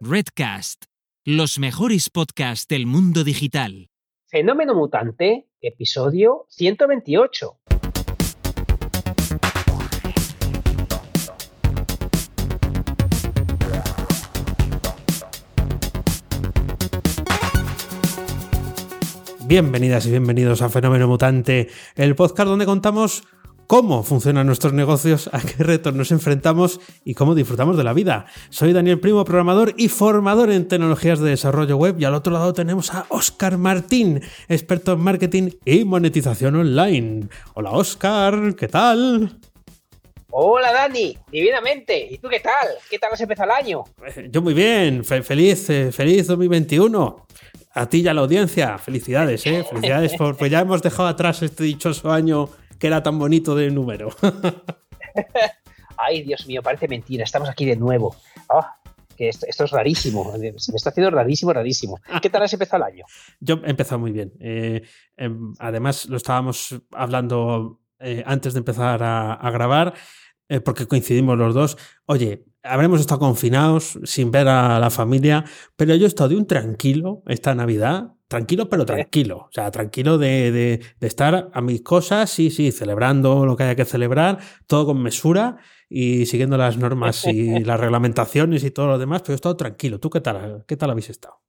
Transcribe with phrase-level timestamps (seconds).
[0.00, 0.84] Redcast,
[1.24, 3.88] los mejores podcasts del mundo digital.
[4.26, 7.58] Fenómeno Mutante, episodio 128.
[19.48, 23.22] Bienvenidas y bienvenidos a Fenómeno Mutante, el podcast donde contamos
[23.66, 28.26] cómo funcionan nuestros negocios, a qué retos nos enfrentamos y cómo disfrutamos de la vida.
[28.50, 32.52] Soy Daniel Primo, programador y formador en tecnologías de desarrollo web y al otro lado
[32.52, 37.28] tenemos a Oscar Martín, experto en marketing y monetización online.
[37.54, 39.38] Hola Oscar, ¿qué tal?
[40.30, 42.08] Hola Dani, divinamente.
[42.10, 42.68] ¿Y tú qué tal?
[42.90, 43.84] ¿Qué tal has empezado el año?
[44.06, 47.26] Eh, yo muy bien, feliz, eh, feliz 2021.
[47.72, 49.64] A ti y a la audiencia, felicidades, ¿eh?
[49.68, 54.10] Felicidades porque ya hemos dejado atrás este dichoso año que era tan bonito de número.
[55.96, 57.24] Ay, Dios mío, parece mentira.
[57.24, 58.14] Estamos aquí de nuevo.
[58.48, 58.76] Ah,
[59.16, 60.32] que esto, es rarísimo.
[60.58, 61.98] Se me está haciendo rarísimo, rarísimo.
[62.20, 63.04] ¿Qué tal has empezado el año?
[63.40, 64.32] Yo he empezado muy bien.
[64.40, 64.82] Eh,
[65.16, 69.94] em, además, lo estábamos hablando eh, antes de empezar a, grabar,
[70.48, 71.78] eh, porque coincidimos los dos.
[72.06, 75.44] Oye, habremos estado confinados sin ver a la familia,
[75.76, 79.46] pero yo he estado de un tranquilo esta Navidad tranquilo, pero tranquilo.
[79.48, 83.84] O sea, tranquilo de, estar a mis cosas, sí, sí, celebrando lo que haya que
[83.84, 85.58] celebrar, todo con mesura
[85.88, 90.00] y siguiendo las normas y las reglamentaciones y todo lo demás, pero he estado tranquilo.
[90.00, 91.40] ¿Tú qué tal, qué tal habéis estado?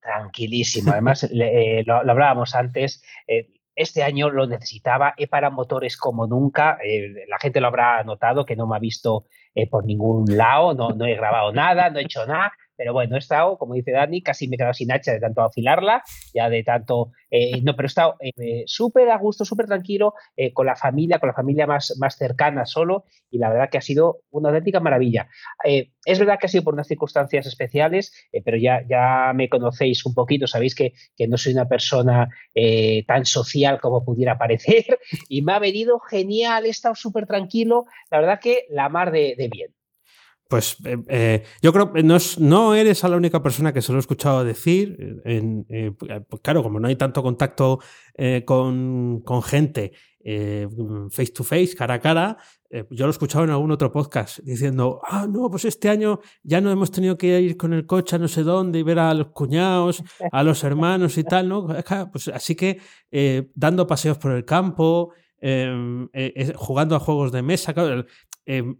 [0.00, 0.92] Tranquilísimo.
[0.92, 3.02] Además, eh, lo, hablábamos antes.
[3.28, 6.78] Eh, este año lo necesitaba, he para motores como nunca.
[6.84, 9.24] Eh, la gente lo habrá notado que no me ha visto
[9.70, 13.58] por ningún lado, no he grabado nada, no he hecho nada pero bueno, he estado,
[13.58, 17.10] como dice Dani, casi me he quedado sin hacha de tanto afilarla, ya de tanto,
[17.30, 21.18] eh, no, pero he estado eh, súper a gusto, súper tranquilo, eh, con la familia,
[21.18, 24.80] con la familia más, más cercana solo, y la verdad que ha sido una auténtica
[24.80, 25.28] maravilla.
[25.62, 28.14] es verdad que ha sido por unas circunstancias especiales,
[28.46, 32.30] pero ya, ya me conocéis un poquito, sabéis que, que no soy una persona
[33.06, 34.98] tan social como pudiera parecer,
[35.28, 39.50] y me ha venido genial, he estado súper tranquilo, la verdad que la mar de
[39.52, 39.74] bien.
[40.50, 43.98] Pues eh, eh, yo creo que no, no, eres la única persona que se lo
[43.98, 45.22] he escuchado decir.
[45.24, 45.92] Eh,
[46.28, 47.78] pues claro, como no hay tanto contacto
[48.44, 49.92] con, gente
[51.10, 52.36] face to face, cara a cara,
[52.68, 56.60] yo lo he escuchado en algún otro podcast diciendo, ah, no, pues este año ya
[56.60, 59.14] no hemos tenido que ir con el coche a no sé dónde y ver a
[59.14, 60.02] los cuñados,
[60.32, 61.68] a los hermanos y tal, ¿no?
[62.10, 62.80] Pues así que
[63.54, 65.12] dando paseos por el campo,
[66.56, 67.72] jugando a juegos de mesa,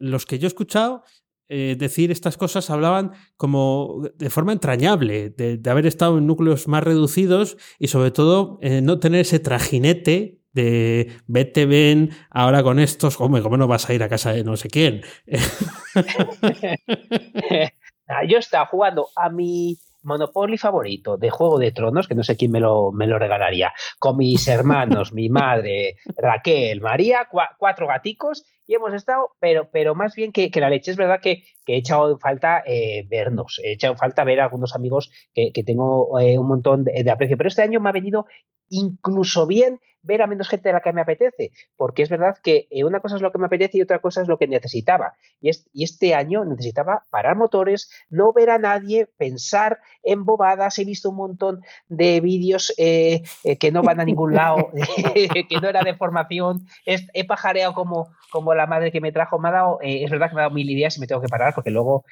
[0.01, 1.05] los que yo he escuchado
[1.53, 6.85] eh, decir estas cosas hablaban como de forma entrañable, de, haber estado en núcleos más
[6.85, 13.21] reducidos y sobre todo eh, no tener ese trajinete de vete, ven, ahora con estos,
[13.21, 15.01] hombre, ¿cómo no vas a ir a casa de no sé quién?
[18.29, 22.53] Yo estaba jugando a mi Monopoly favorito de Juego de Tronos, que no sé quién
[22.53, 27.29] me lo, me lo regalaría, con mis hermanos, mi madre, Raquel, María,
[27.59, 31.43] cuatro gaticos, y hemos estado, pero, pero más bien que, la leche, es verdad que,
[31.67, 36.37] he echado falta eh, vernos, he echado falta ver a algunos amigos que, tengo eh,
[36.39, 38.27] un montón de, de, aprecio, pero este año me ha venido
[38.69, 42.67] incluso bien ver a menos gente de la que me apetece, porque es verdad que
[42.71, 45.15] eh, una cosa es lo que me apetece y otra cosa es lo que necesitaba.
[45.41, 45.51] Y,
[45.83, 50.79] este año necesitaba parar motores, no ver a nadie, pensar en bobadas.
[50.79, 54.71] He visto un montón de vídeos eh, eh, que no van a ningún lado,
[55.15, 56.67] que no era de formación.
[56.87, 59.39] He, pajareado como, como la madre que me trajo.
[59.39, 61.29] Me ha dado, es verdad que me ha dado mil ideas y me tengo que
[61.29, 62.05] parar porque luego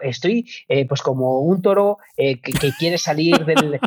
[0.00, 0.48] estoy
[0.88, 2.38] pues como un toro que,
[2.78, 3.80] quiere salir del,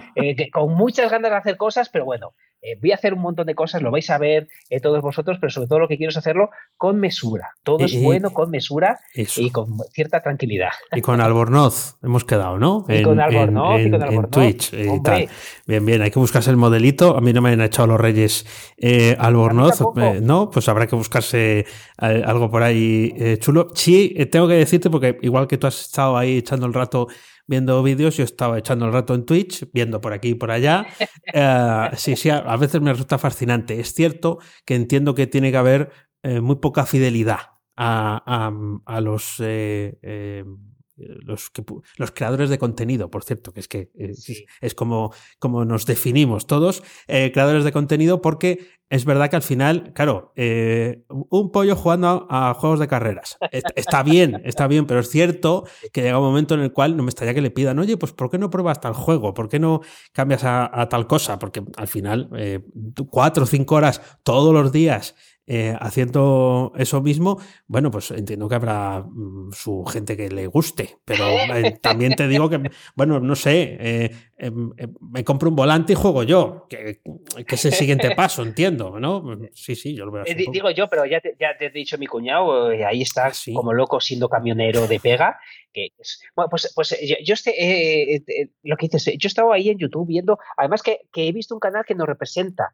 [0.52, 2.34] con muchas ganas de hacer cosas, pero bueno,
[2.66, 5.38] eh, voy a hacer un montón de cosas, lo vais a ver eh, todos vosotros,
[5.40, 7.52] pero sobre todo lo que quiero es hacerlo con mesura.
[7.64, 10.72] Todo es bueno con mesura y con cierta tranquilidad.
[10.92, 12.86] Y con Albornoz hemos quedado, ¿no?
[12.90, 14.26] Y con Albornoz, y con Albornoz.
[14.26, 15.30] En Twitch y tal.
[15.68, 17.16] Bien, bien, hay que buscarse el modelito.
[17.16, 18.46] A mí no me han echado los reyes
[18.78, 19.82] eh, Albornoz,
[20.22, 20.50] ¿no?
[20.50, 21.66] Pues habrá que buscarse
[21.98, 23.68] algo por ahí chulo.
[23.76, 27.08] Sí, tengo que decirte, porque igual que tú has estado ahí echando el rato
[27.48, 30.86] viendo vídeos, yo estaba echando el rato en Twitch, viendo por aquí y por allá.
[31.34, 33.80] Eh, sí, sí, a veces me resulta fascinante.
[33.80, 35.92] Es cierto que entiendo que tiene que haber
[36.24, 37.40] eh, muy poca fidelidad
[37.76, 38.52] a,
[38.86, 39.42] a, los
[40.98, 41.52] eh, los,
[41.98, 43.90] los creadores de contenido, por cierto, que es que
[44.62, 49.42] es, como, como nos definimos todos, eh, creadores de contenido, porque es verdad que al
[49.42, 53.38] final, claro, eh, un pollo jugando a, juegos de carreras.
[53.52, 57.04] Está bien, está bien, pero es cierto que llega un momento en el cual no
[57.04, 59.34] me estaría que le pidan, oye, pues ¿por qué no pruebas tal juego?
[59.34, 59.82] ¿Por qué no
[60.12, 61.40] cambias a, tal cosa?
[61.40, 62.62] Porque al final, eh,
[63.10, 65.16] cuatro o cinco horas todos los días
[65.48, 70.98] eh, haciendo eso mismo, bueno, pues entiendo que habrá mm, su gente que le guste,
[71.06, 75.56] pero eh, también te digo que, bueno, no sé, eh, em, em, me compro un
[75.56, 77.00] volante y juego yo, que,
[77.48, 79.24] es el siguiente paso, entiendo, ¿no?
[79.54, 80.34] Sí, sí, yo lo veo así.
[80.34, 83.72] digo yo, pero ya te, ya te he dicho mi cuñado, ahí está ah, como
[83.72, 85.38] loco siendo camionero de pega.
[85.72, 85.90] Que
[86.36, 90.82] bueno, pues, pues yo, este, lo que dices, yo estaba ahí en YouTube viendo, además
[90.82, 92.74] que, he visto un canal que nos representa,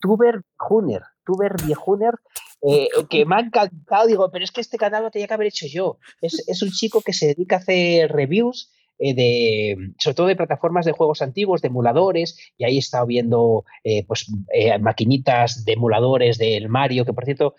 [0.00, 2.14] Tuber Hunner, youtuber viejuner
[2.62, 4.06] eh, que me ha encantado.
[4.06, 5.98] Digo, pero es que este canal lo tenía que haber hecho yo.
[6.20, 8.70] Es, es un chico que se dedica a hacer reviews
[9.02, 13.06] eh, de, sobre todo de plataformas de juegos antiguos, de emuladores, y ahí he estado
[13.06, 17.54] viendo eh, pues, eh, maquinitas de emuladores del Mario, que por cierto,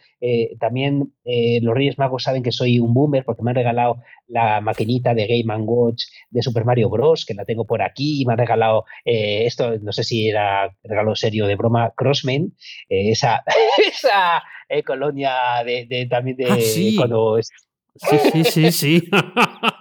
[0.60, 3.98] también los Reyes Magos saben que soy un boomer porque me han regalado
[4.28, 8.26] la maquinita de Game Watch de Super Mario Bros, que la tengo por aquí, y
[8.26, 12.54] me han regalado esto, no sé si era regalo serio de broma, Crossman,
[12.88, 13.44] esa,
[13.88, 14.44] esa
[14.86, 17.00] colonia de, también de ah, sí.
[17.96, 19.10] Sí, sí, sí, sí.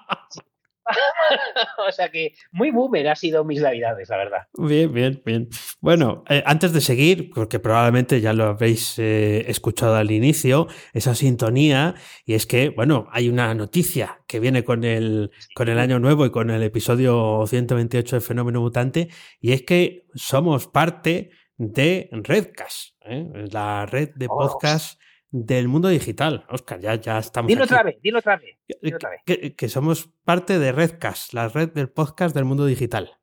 [1.88, 4.48] o sea que muy boomer ha sido mis navidades, la verdad.
[4.54, 5.48] Bien, bien, bien.
[5.80, 11.14] Bueno, eh, antes de seguir, porque probablemente ya lo habéis eh, escuchado al inicio, esa
[11.14, 11.94] sintonía,
[12.24, 16.26] y es que, bueno, hay una noticia que viene con el, con el año nuevo
[16.26, 19.08] y con el episodio 128 de Fenómeno Mutante,
[19.40, 23.26] y es que somos parte de Redcast, ¿eh?
[23.50, 24.58] la red de oh.
[25.30, 26.44] Del mundo digital.
[26.48, 27.48] Oscar, ya, ya estamos.
[27.48, 28.58] Dilo otra vez, dilo otra vez.
[28.94, 29.54] otra vez.
[29.56, 33.16] Que, somos parte de Redcast, la red del podcast del mundo digital.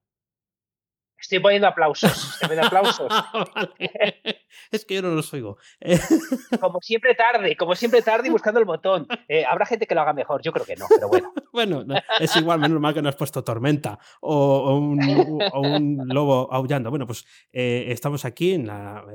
[1.20, 2.12] Estoy poniendo aplausos.
[2.12, 3.12] Estoy poniendo aplausos.
[4.72, 5.58] Es que yo no los oigo.
[6.60, 9.08] como siempre tarde, como siempre tarde y buscando el botón.
[9.28, 11.34] Eh, habrá gente que lo haga mejor, yo creo que no, pero bueno.
[11.54, 11.86] bueno,
[12.20, 16.90] es igual, menos mal que no has puesto tormenta o, un, lobo aullando.
[16.90, 19.06] Bueno, pues eh, estamos aquí en la,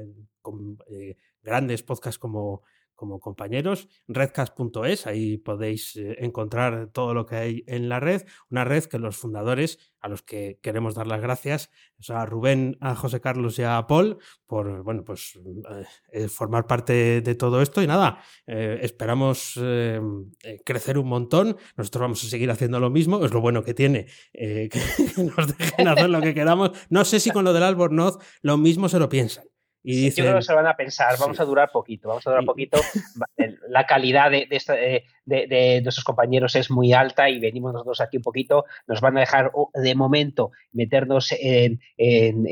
[0.41, 2.63] con eh, grandes podcasts como
[3.03, 8.63] como compañeros, redcast.es, ahí podéis eh, encontrar todo lo que hay en la red, una
[8.63, 11.73] red que los fundadores, a los que queremos dar las gracias,
[12.11, 17.23] a Rubén, a José Carlos y a Paul, por bueno, pues eh, eh, formar parte
[17.23, 17.83] de todo esto.
[17.83, 19.59] Y nada, esperamos
[20.65, 24.07] crecer un montón, nosotros vamos a seguir haciendo lo mismo, es lo bueno que tiene
[24.33, 24.71] que,
[25.37, 28.89] nos dejen hacer lo que queramos, no sé si con lo del Albornoz lo mismo
[28.89, 29.52] se lo piensan.
[29.85, 32.45] Y Yo creo que se van a pensar, vamos a durar poquito, vamos a durar
[32.45, 32.79] poquito.
[33.73, 34.47] La calidad de,
[35.25, 38.67] de, nuestros compañeros es muy alta y venimos nosotros aquí un poquito.
[38.87, 41.81] Nos van a dejar de momento meternos en,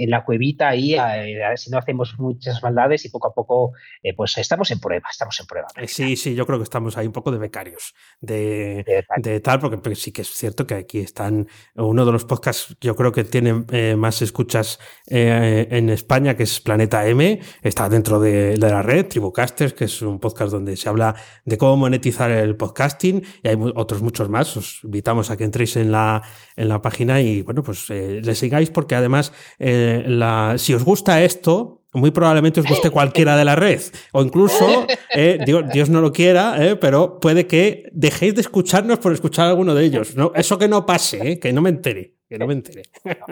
[0.08, 3.72] la cuevita y a, ver si no hacemos muchas maldades y poco a poco,
[4.02, 5.68] eh, pues estamos en prueba, estamos en prueba.
[5.76, 9.04] Eh, sí, sí, yo creo que estamos ahí un poco de becarios de,
[9.42, 13.12] tal, porque, sí que es cierto que aquí están uno de los podcasts, yo creo
[13.12, 18.82] que tiene eh, más escuchas en España, que es Planeta M está dentro de, la
[18.82, 21.09] red, Tribucasters, que es un podcast donde se habla
[21.44, 24.56] de cómo monetizar el podcasting y hay otros muchos más.
[24.56, 26.22] Os invitamos a que entréis en la,
[26.56, 30.84] en la página y bueno, pues eh, le sigáis porque además eh, la, si os
[30.84, 33.80] gusta esto, muy probablemente os guste cualquiera de la red.
[34.12, 39.48] O incluso, eh, Dios, no lo quiera, pero puede que dejéis de escucharnos por escuchar
[39.48, 40.14] alguno de ellos.
[40.14, 40.32] ¿no?
[40.34, 42.82] Eso que no pase, que no me entere que no me entere.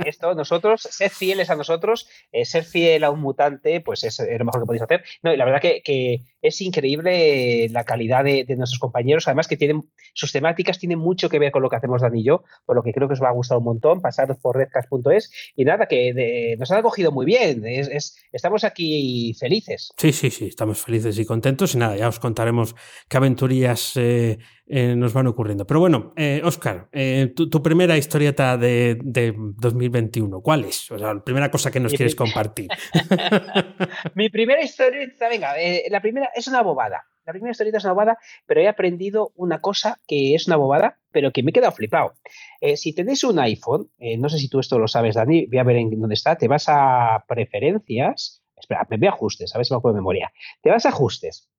[0.04, 2.08] esto, nosotros, ser fieles a nosotros,
[2.42, 5.04] ser fiel a un mutante, pues es, lo mejor que podéis hacer.
[5.22, 9.82] No, y la verdad que, es increíble la calidad de, nuestros compañeros, además que tienen,
[10.14, 12.83] sus temáticas tienen mucho que ver con lo que hacemos Dani y yo, por lo
[12.83, 16.57] que creo que os va a gustar un montón, pasaros por redcast.es y nada, que
[16.59, 19.90] nos han acogido muy bien, es, estamos aquí felices.
[19.97, 22.75] Sí, sí, sí, estamos felices y contentos y nada, ya os contaremos
[23.09, 25.66] qué aventurillas eh, eh, nos van ocurriendo.
[25.66, 26.14] Pero bueno,
[26.45, 26.88] Oscar,
[27.35, 30.40] tu, tu primera historieta de de, 2021?
[30.40, 30.90] ¿Cuál es?
[30.90, 32.68] O sea, la primera cosa que nos quieres compartir.
[34.14, 37.04] Mi primera historieta, venga, eh, la primera es una bobada.
[37.28, 40.99] La primera historieta es una bobada, pero he aprendido una cosa que es una bobada,
[41.11, 42.14] pero que me he quedado flipado.
[42.58, 45.58] Eh, si tenéis un iPhone, eh, no sé si tú esto lo sabes, Dani, voy
[45.58, 49.58] a ver en dónde está, te vas a preferencias, espera, me voy a ajustes, a
[49.58, 50.32] ver si me acuerdo de memoria.
[50.62, 51.50] Te vas a ajustes.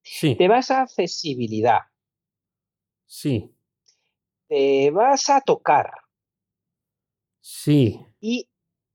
[0.00, 0.36] Sí.
[0.36, 1.80] Te vas a accesibilidad.
[3.06, 3.52] Sí.
[4.46, 5.90] Te vas a tocar.
[7.40, 8.00] Sí.
[8.20, 8.48] Y,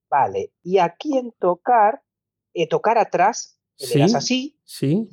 [0.10, 2.03] vale, y aquí en tocar,
[2.53, 4.57] eh, tocar atrás, le das así.
[4.65, 5.09] Sí.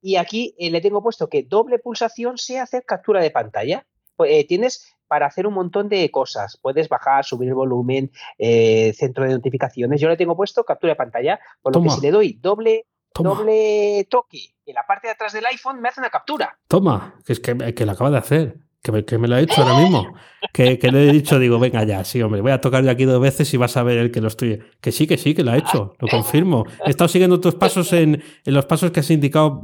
[0.00, 3.86] Y aquí eh, le tengo puesto que doble pulsación sea hacer captura de pantalla.
[4.16, 6.58] Pues, eh, tienes para hacer un montón de cosas.
[6.60, 10.00] Puedes bajar, subir el volumen, centro de notificaciones.
[10.00, 14.04] Yo le tengo puesto captura de pantalla, por lo que si le doy doble, doble
[14.10, 16.58] toque en la parte de atrás del iPhone, me hace una captura.
[16.66, 18.65] Toma, que es que, que lo acaba de hacer.
[18.86, 20.14] Que me, que me lo he hecho ahora mismo.
[20.52, 23.04] Que, que, le he dicho, digo, venga ya, sí, hombre, voy a tocar yo aquí
[23.04, 24.60] dos veces y vas a ver el que lo estoy.
[24.80, 26.64] Que sí, que sí, que lo ha hecho, lo confirmo.
[26.86, 29.60] He estado siguiendo tus pasos en, en los pasos que has indicado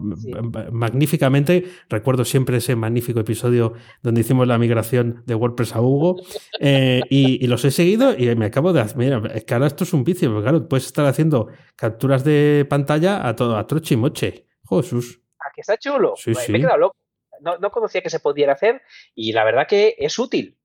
[0.73, 1.64] magníficamente.
[1.88, 6.17] Recuerdo siempre ese magnífico episodio donde hicimos la migración de WordPress a Hugo.
[6.59, 8.85] Eh, y, y, los he seguido y me acabo de.
[8.97, 12.67] Mira, es que ahora esto es un vicio, porque claro, puedes estar haciendo capturas de
[12.69, 14.47] pantalla a todo, a troche y moche.
[14.69, 15.21] Jesús.
[15.38, 16.14] ¿A que está chulo?
[16.17, 17.01] Sí, me he quedado loco
[17.43, 18.83] no, conocía que se pudiera hacer
[19.15, 20.59] y la verdad que es útil.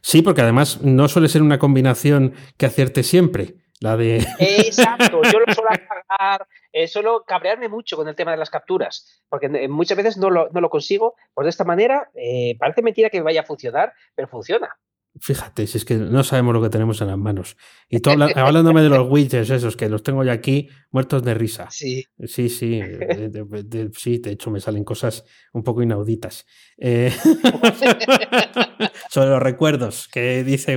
[0.00, 3.56] Sí, porque además no suele ser una combinación que acierte siempre.
[3.80, 4.24] La de.
[4.38, 9.24] Exacto, yo lo suelo apagar, eh, suelo cabrearme mucho con el tema de las capturas,
[9.28, 11.16] porque eh, muchas veces no lo, no lo consigo.
[11.34, 14.78] Pues de esta manera, eh, parece mentira que vaya a funcionar, pero funciona.
[15.20, 17.56] Fíjate, si es que no sabemos lo que tenemos en las manos.
[17.88, 21.68] Y tú hablándome de los widgets esos, que los tengo ya aquí muertos de risa.
[21.70, 22.04] Sí.
[22.26, 22.80] Sí, sí.
[22.80, 26.46] De, sí, de hecho me salen cosas un poco inauditas.
[26.78, 27.12] Eh,
[29.08, 30.76] sobre los recuerdos que dice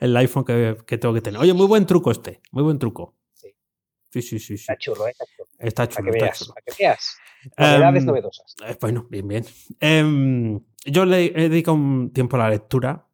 [0.00, 1.38] el iPhone que, tengo que tener.
[1.40, 3.14] Oye, muy buen truco este, muy buen truco.
[3.34, 4.38] Sí, sí, sí.
[4.38, 5.12] sí, Está chulo, ¿eh?
[5.58, 6.06] Está chulo.
[6.06, 7.16] Para que veas, Para que veas.
[7.58, 8.56] Novedades em, novedosas.
[8.66, 9.44] Eh, bueno, bien, bien.
[9.80, 13.05] Em, yo le he dedicado un tiempo a la lectura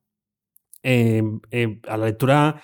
[0.82, 2.60] Em, em, a la lectura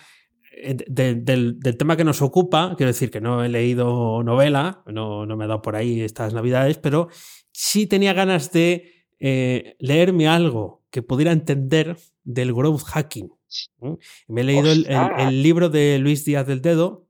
[0.51, 5.45] eh, del, tema que nos ocupa, quiero decir que no he leído novela, no, me
[5.45, 7.09] he dado por ahí estas navidades, pero
[7.53, 13.31] sí tenía ganas de eh, leerme algo que pudiera entender del growth hacking.
[14.27, 17.07] Me he leído el, libro de Luis Díaz del Dedo.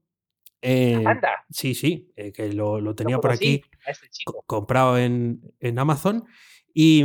[0.61, 1.03] Eh,
[1.51, 4.09] sí, sí, que lo, tenía por aquí este
[4.47, 6.25] comprado en, en Amazon.
[6.75, 7.05] Y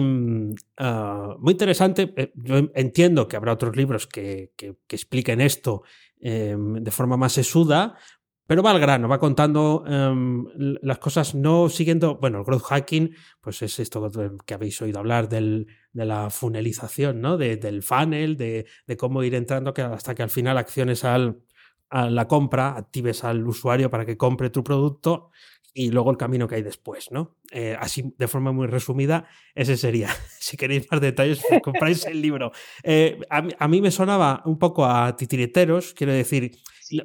[0.78, 4.52] ah, muy interesante, eh, yo entiendo que habrá otros libros que,
[4.90, 5.84] expliquen esto
[6.20, 7.98] em, de forma más sesuda,
[8.46, 10.46] pero va al grano, va contando em,
[10.82, 14.12] las cosas no siguiendo, bueno, el growth hacking, pues es esto
[14.46, 17.38] que habéis oído hablar del, de la funelización, ¿no?
[17.38, 21.42] del funnel, de, de, cómo ir entrando hasta que al final acciones al,
[21.90, 25.30] a la compra, actives al usuario para que compre tu producto
[25.74, 27.36] y luego el camino que hay después, ¿no?
[27.52, 29.26] Eh, así, de forma muy resumida,
[29.56, 30.10] ese sería.
[30.40, 32.52] si queréis más detalles, compráis el libro.
[32.84, 36.52] Eh, a, mí me sonaba un poco a titiriteros, quiero decir,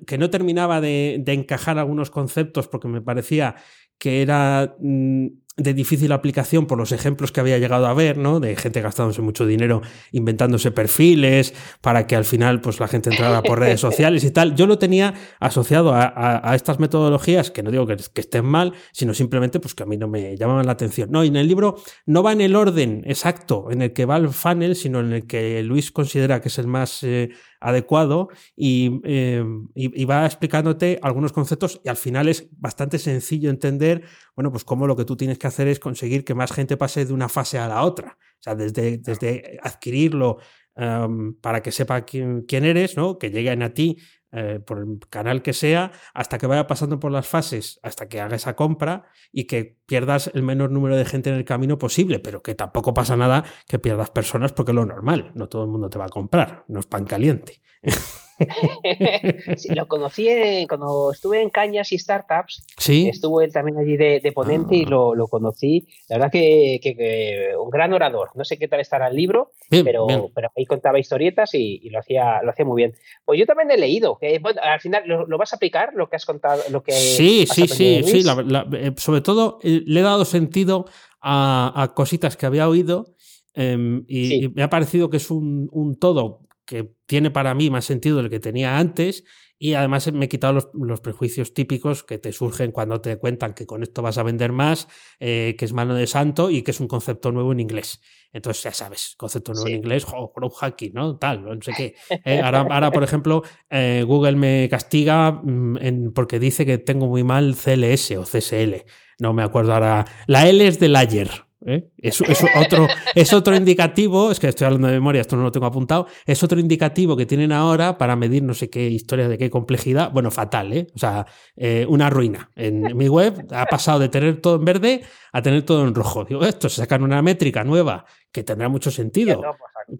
[0.06, 3.54] que no terminaba de, de, encajar algunos conceptos porque me parecía
[3.98, 8.40] que era mm, de difícil aplicación por los ejemplos que había llegado a ver, ¿no?
[8.40, 13.42] De gente gastándose mucho dinero inventándose perfiles para que al final pues la gente entrara
[13.42, 14.54] por redes sociales y tal.
[14.54, 19.60] Yo lo tenía asociado a, estas metodologías, que no digo que, estén mal, sino simplemente
[19.60, 21.10] pues que a mí no me llamaban la atención.
[21.10, 24.16] No, y en el libro no va en el orden exacto en el que va
[24.16, 29.44] el funnel, sino en el que Luis considera que es el más eh, adecuado eh,
[29.74, 34.04] y, va explicándote algunos conceptos y al final es bastante sencillo entender,
[34.36, 37.04] bueno, pues cómo lo que tú tienes que hacer es conseguir que más gente pase
[37.04, 38.18] de una fase a la otra.
[38.20, 40.38] O sea, desde, desde adquirirlo
[40.76, 43.18] em, para que sepa quién, quién, eres, ¿no?
[43.18, 43.98] Que lleguen a ti
[44.32, 48.20] eh, por el canal que sea, hasta que vaya pasando por las fases, hasta que
[48.20, 52.18] haga esa compra y que pierdas el menor número de gente en el camino posible,
[52.18, 55.70] pero que tampoco pasa nada que pierdas personas porque es lo normal, no todo el
[55.70, 57.62] mundo te va a comprar, no es pan caliente.
[59.56, 60.28] sí, lo conocí
[60.68, 62.64] cuando estuve en Cañas y Startups.
[62.76, 63.08] Sí.
[63.08, 64.90] Estuvo él también allí de, ponente y ah.
[64.90, 65.86] lo, conocí.
[66.08, 68.30] La verdad que, un gran orador.
[68.34, 72.40] No sé qué tal estará el libro, pero, pero ahí contaba historietas y, lo, hacía,
[72.42, 72.94] lo hacía muy bien.
[73.24, 74.18] Pues yo también he leído.
[74.18, 76.62] Que, al final, ¿lo, vas a aplicar lo que has contado?
[76.70, 78.24] Lo que sí, sí, sí, sí.
[78.72, 80.86] Eh, sobre todo eh, le he dado sentido
[81.20, 83.14] a, cositas que había oído.
[83.54, 87.86] Em, y, me ha parecido que es un, un todo que tiene para mí más
[87.86, 89.24] sentido del que tenía antes
[89.58, 93.66] y además me he quitado los, prejuicios típicos que te surgen cuando te cuentan que
[93.66, 94.86] con esto vas a vender más,
[95.18, 98.00] eh, que es mano de santo y que es un concepto nuevo en inglés.
[98.32, 101.16] Entonces, ya sabes, concepto nuevo en inglés, oh, growth hacking, ¿no?
[101.16, 101.94] Tal, no sé qué.
[102.24, 107.54] Eh, ahora, por ejemplo, eh, Google me castiga mm, porque dice que tengo muy mal
[107.56, 108.84] CLS o CSL.
[109.18, 110.04] No me acuerdo ahora.
[110.26, 111.88] La L es de layer, ¿eh?
[111.96, 115.66] Es, otro, es otro indicativo, es que estoy hablando de memoria, esto no lo tengo
[115.66, 119.50] apuntado, es otro indicativo que tienen ahora para medir no sé qué historia de qué
[119.50, 120.86] complejidad, bueno, fatal, ¿eh?
[120.94, 122.50] O sea, eh, una ruina.
[122.54, 126.24] En mi web ha pasado de tener todo en verde a tener todo en rojo.
[126.24, 129.40] Digo, esto, se sacan una métrica nueva que tendrá mucho sentido,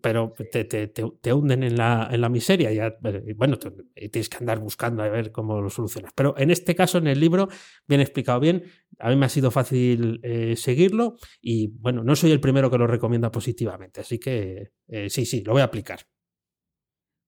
[0.01, 2.73] pero te, te, te, hunden en la, en la miseria.
[2.73, 2.95] Ya,
[3.37, 6.13] bueno, tienes que andar buscando a ver cómo lo solucionas.
[6.15, 7.49] Pero en este caso, en el libro,
[7.87, 8.65] bien explicado bien,
[8.99, 12.79] a mí me ha sido fácil eh, seguirlo y bueno, no soy el primero que
[12.79, 16.01] lo recomienda positivamente, así que eh, sí, sí, lo voy a aplicar.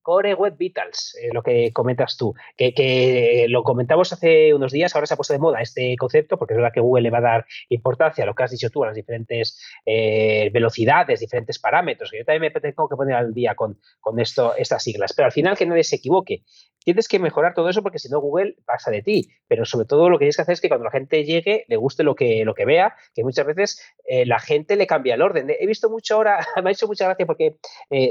[0.01, 5.07] Core Web Vitals, eh, lo que comentas tú, que, lo comentamos hace unos días, ahora
[5.07, 7.21] se ha puesto de moda este concepto, porque es verdad que Google le va a
[7.21, 12.11] dar importancia a lo que has dicho tú, a las diferentes eh, velocidades, diferentes parámetros,
[12.11, 15.27] que yo también me tengo que poner al día con, con esto, estas siglas, pero
[15.27, 16.43] al final que nadie se equivoque,
[16.83, 20.09] tienes que mejorar todo eso porque si no Google pasa de ti, pero sobre todo
[20.09, 22.43] lo que tienes que hacer es que cuando la gente llegue le guste lo que,
[22.43, 25.47] lo que vea, que muchas veces eh, la gente le cambia el orden.
[25.49, 27.57] He visto mucho ahora, me ha hecho mucha gracia porque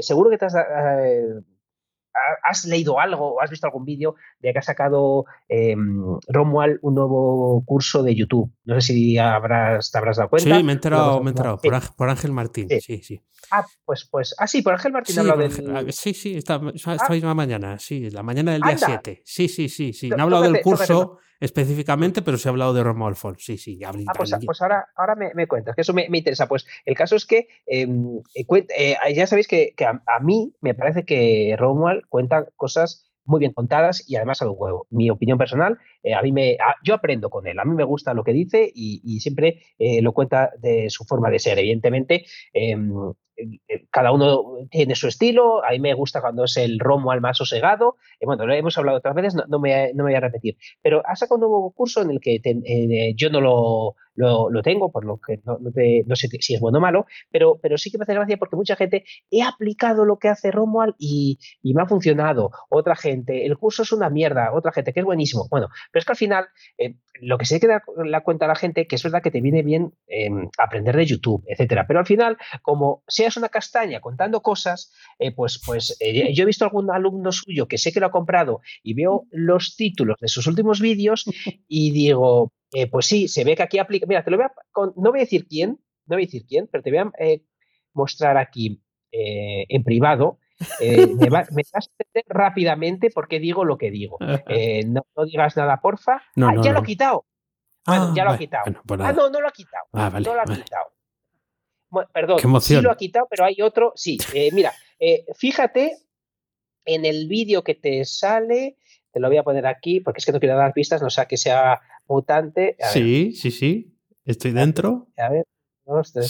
[0.01, 0.55] seguro que te has
[2.43, 5.75] has leído algo o has visto algún vídeo de que ha sacado eh,
[6.27, 8.51] Romuald un nuevo curso de YouTube.
[8.65, 10.57] No sé si habrás, te habrás dado cuenta.
[10.57, 11.59] Sí, me he enterado, me he enterado
[11.95, 12.67] por, Ángel Martín.
[12.81, 13.01] Sí.
[13.01, 15.93] sí, Ah, pues, pues, ah, sí, por Ángel Martín sí, del...
[15.93, 17.09] Sí, sí, esta, ah.
[17.09, 19.23] misma mañana, sí, la mañana del día 7.
[19.25, 20.09] Sí, sí, sí, sí.
[20.09, 23.39] No he hablado del curso específicamente, pero se ha hablado de Romuald Font.
[23.39, 26.47] Sí, sí, ah, pues, pues, ahora, ahora me, cuentas, que eso me, interesa.
[26.47, 28.45] Pues el caso es que em, eh,
[28.77, 34.07] eh, ya sabéis que, a, mí me parece que Romuald cuenta cosas muy bien contadas
[34.07, 34.87] y además a lo huevo.
[34.91, 38.13] Mi opinión personal, eh, a mí me, yo aprendo con él, a mí me gusta
[38.13, 41.57] lo que dice y, siempre lo cuenta de su forma de ser.
[41.57, 42.93] Evidentemente, em,
[43.89, 47.37] cada uno tiene su estilo, a mí me gusta cuando es el romo al más
[47.37, 51.15] sosegado, bueno, lo hemos hablado otras veces, no, me, no, voy a repetir, pero ha
[51.15, 55.17] sacado un nuevo curso en el que eh, yo no lo, lo, tengo, por lo
[55.17, 58.13] que no, no, sé si es bueno o malo, pero, pero sí que me hace
[58.13, 62.51] gracia porque mucha gente he aplicado lo que hace Romuald y, y, me ha funcionado.
[62.69, 65.47] Otra gente, el curso es una mierda, otra gente que es buenísimo.
[65.49, 66.45] Bueno, pero es que al final
[66.77, 69.31] eh, lo que se que dar la cuenta a la gente que es verdad que
[69.31, 73.99] te viene bien em, aprender de YouTube, etcétera, pero al final, como seas una castaña
[73.99, 77.99] contando cosas, eh, pues, pues eh, yo he visto algún alumno suyo que sé que
[77.99, 81.25] lo ha comprado y veo los títulos de sus últimos vídeos
[81.67, 84.05] y digo, eh, pues sí, se ve que aquí aplica.
[84.07, 86.67] Mira, te lo voy a, no voy a decir quién, no voy a decir quién,
[86.71, 87.11] pero te voy a
[87.93, 90.39] mostrar aquí en privado.
[90.79, 94.17] Me, vas a entender rápidamente porque digo lo que digo.
[94.87, 96.21] No, digas nada, porfa.
[96.35, 97.25] No, ah, ya lo he quitado.
[97.85, 98.65] Ah, ya lo ha quitado.
[98.85, 99.85] Pues ah, no, no lo ha quitado.
[99.93, 100.91] Ah, vale, no lo ha quitado.
[102.13, 103.93] perdón, sí lo ha quitado, pero hay otro.
[103.95, 104.17] Sí,
[104.53, 104.73] mira,
[105.35, 105.97] fíjate
[106.85, 108.77] en el vídeo que te sale,
[109.11, 111.25] te lo voy a poner aquí porque es que no quiero dar pistas, no sea
[111.25, 112.75] que sea mutante.
[112.91, 113.97] sí, sí, sí.
[114.25, 115.07] Estoy dentro.
[115.17, 115.45] A ver,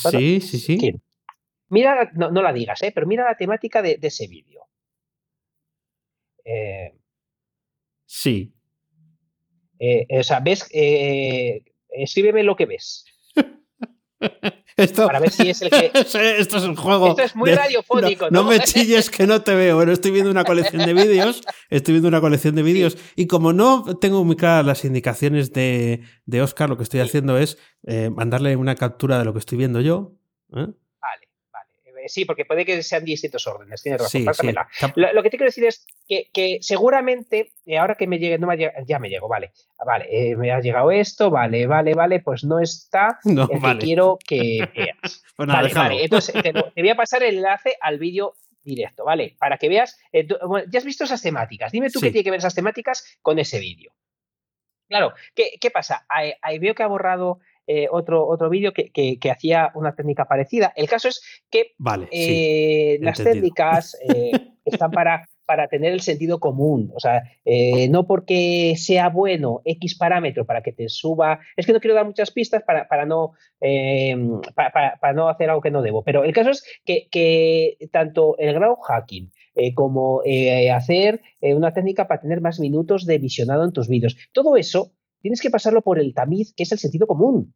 [0.09, 1.01] Sí, sí, sí.
[1.71, 2.91] Mira, no, la digas, ¿eh?
[2.93, 4.67] pero mira la temática de, ese vídeo.
[6.43, 6.93] Eh,
[8.05, 8.53] sí.
[9.79, 13.05] Eh, o sea, ves, eh, escríbeme lo que ves.
[14.77, 15.91] Esto, para ver si es el que.
[15.93, 17.09] Esto es un juego.
[17.09, 18.29] Esto es muy radiofónico.
[18.29, 19.77] No, me chilles que no te veo.
[19.77, 21.41] Bueno, estoy viendo una colección de vídeos.
[21.69, 22.97] Estoy viendo una colección de vídeos.
[23.15, 27.37] Y como no tengo muy claras las indicaciones de, de Oscar, lo que estoy haciendo
[27.37, 30.17] es eh, mandarle una captura de lo que estoy viendo yo.
[30.55, 30.67] ¿eh?
[32.01, 34.25] Eh, sí, porque puede que sean distintos órdenes, tienes razón,
[34.95, 38.57] Lo, que te quiero decir es que, seguramente, eh, ahora que me llegue, no me
[38.57, 39.51] ya me llegó, vale,
[39.85, 44.17] vale, eh, me ha llegado esto, vale, vale, vale, pues no está el que quiero
[44.25, 45.23] que veas.
[45.41, 49.35] Pues vale, vale, entonces te, voy a pasar el enlace al vídeo directo, ¿vale?
[49.39, 52.53] Para que veas, ya has visto esas temáticas, dime tú qué tiene que ver esas
[52.53, 53.91] temáticas con ese vídeo.
[54.87, 56.05] Claro, ¿qué, pasa?
[56.09, 57.39] ahí, veo que ha borrado
[57.73, 60.73] eh, otro, otro vídeo que, que, hacía una técnica parecida.
[60.75, 61.71] El caso es que
[62.11, 64.31] eh, las técnicas eh,
[64.65, 66.91] están para, para tener el sentido común.
[66.93, 67.23] O sea,
[67.89, 71.39] no porque sea bueno X parámetro para que te suba.
[71.55, 73.31] Es que no quiero dar muchas pistas para, para no,
[74.53, 76.03] para, no hacer algo que no debo.
[76.03, 79.31] Pero el caso es que, que tanto el grado hacking
[79.75, 80.23] como
[80.73, 85.41] hacer una técnica para tener más minutos de visionado en tus vídeos, todo eso tienes
[85.41, 87.53] que pasarlo por el tamiz que es el sentido común.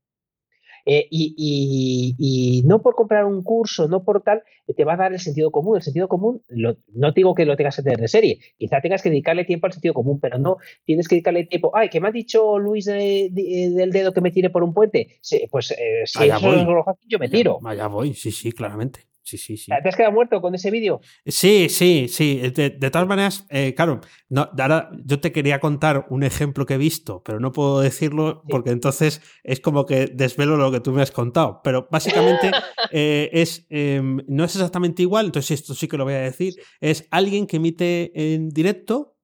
[0.86, 4.44] Eh, y, no por comprar un curso, no por tal,
[4.76, 5.78] te va a dar el sentido común.
[5.78, 9.02] El sentido común, no te digo que lo tengas que tener de serie, quizá tengas
[9.02, 11.72] que dedicarle tiempo al sentido común, pero no tienes que dedicarle tiempo.
[11.76, 15.20] Ay, que me ha dicho Luis del dedo que me tire por un puente.
[15.50, 17.60] pues eh, si eso es lo yo me tiro.
[17.62, 19.15] Vaya voy, sí, sí, claramente.
[19.26, 19.72] Sí, sí, sí.
[19.82, 21.02] ¿Te has quedado muerto con ese vídeo?
[21.26, 22.40] Sí, sí, sí.
[22.54, 26.78] De, todas maneras, eh, claro, no, ahora yo te quería contar un ejemplo que he
[26.78, 31.02] visto, pero no puedo decirlo porque entonces es como que desvelo lo que tú me
[31.02, 31.62] has contado.
[31.64, 32.52] Pero básicamente
[32.92, 36.54] eh, es, no es exactamente igual, entonces esto sí que lo voy a decir.
[36.80, 39.18] Es alguien que emite en directo,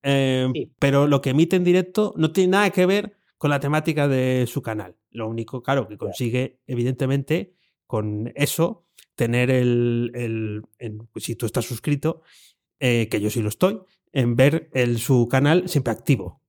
[0.00, 4.08] em, pero lo que emite en directo no tiene nada que ver con la temática
[4.08, 4.96] de su canal.
[5.10, 7.54] Lo único, claro, que consigue, evidentemente,
[7.86, 10.62] con eso tener el,
[11.16, 12.22] si tú estás suscrito,
[12.80, 13.80] eh, que yo sí lo estoy,
[14.12, 16.40] en ver el, su canal siempre activo.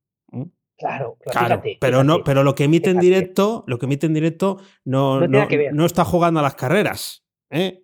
[0.78, 4.60] Claro, claro, pero no, pero lo que emite en directo, lo que emite en directo
[4.84, 7.26] no, no, está jugando a las carreras.
[7.52, 7.84] ¿eh?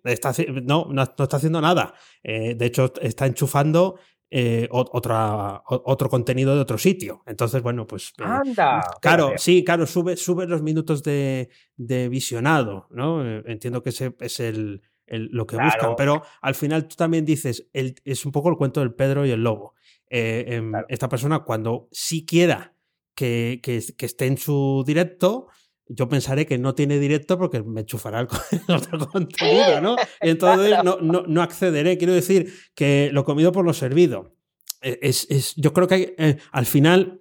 [0.64, 1.94] no, no, está haciendo nada.
[2.22, 3.98] Eh, de hecho, está enchufando
[4.30, 7.22] eh, otra, otro contenido de otro sitio.
[7.26, 8.12] Entonces, bueno, pues.
[8.18, 8.80] ¡Anda!
[9.00, 13.24] Claro, sí, claro, sube, sube los minutos de, visionado, ¿no?
[13.46, 18.24] entiendo que ese es el, lo que buscan, pero al final tú también dices, es
[18.24, 19.74] un poco el cuento del Pedro y el Lobo.
[20.06, 22.74] Em, esta persona, cuando sí quiera
[23.16, 25.48] que, que, que esté en su directo,
[25.92, 28.28] yo pensaré que no tiene directo porque me chufará el,
[28.74, 29.96] otro contenido, ¿no?
[30.22, 31.98] Y entonces no, no, accederé.
[31.98, 34.36] Quiero decir que lo comido por lo servido.
[34.80, 37.20] E, es, es yo creo que hay, eh, al final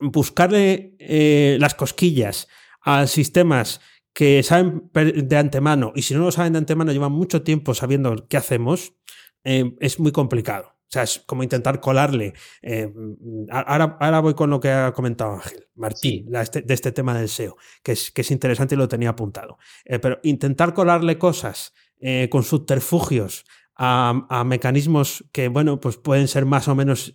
[0.00, 2.48] buscarle eh, las cosquillas
[2.82, 3.80] a sistemas
[4.12, 8.26] que saben de antemano y si no lo saben de antemano llevan mucho tiempo sabiendo
[8.28, 8.94] qué hacemos,
[9.44, 10.77] eh, es muy complicado.
[10.88, 12.32] O sea, es como intentar colarle.
[12.62, 12.90] Eh,
[13.50, 17.28] ahora, ahora voy con lo que ha comentado Ángel Martín, este, de este tema del
[17.28, 19.58] SEO, que es, que es interesante y lo tenía apuntado.
[19.84, 23.44] Eh, pero intentar colarle cosas eh, con subterfugios
[23.80, 27.14] a, mecanismos que, bueno, pues pueden ser más o menos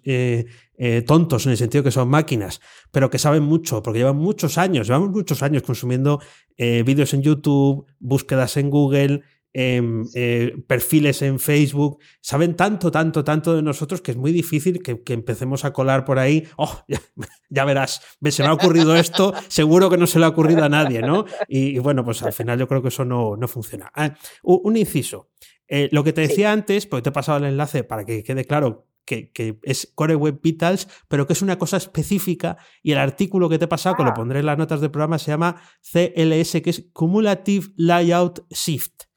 [1.06, 4.88] tontos en el sentido que son máquinas, pero que saben mucho, porque llevan muchos años,
[4.88, 6.22] llevamos muchos años consumiendo
[6.58, 9.24] vídeos en YouTube, búsquedas en Google,
[9.56, 15.04] Eh, perfiles en Facebook, saben tanto, tanto, tanto de nosotros que es muy difícil que,
[15.13, 16.48] empecemos a colar por ahí.
[16.58, 20.63] Oh, ya, verás, se me ha ocurrido esto, seguro que no se le ha ocurrido
[20.63, 21.26] a nadie, ¿no?
[21.48, 23.92] Y, bueno, pues al final yo creo que eso no, no funciona.
[23.94, 25.30] Ah, un, inciso.
[25.68, 28.46] Eh, lo que te decía antes, porque te he pasado el enlace para que quede
[28.46, 33.50] claro que, es Core Web Vitals, pero que es una cosa específica y el artículo
[33.50, 34.16] que te he pasado, que lo ah.
[34.16, 39.12] pondré en las notas del programa, se llama CLS, que es Cumulative Layout Shift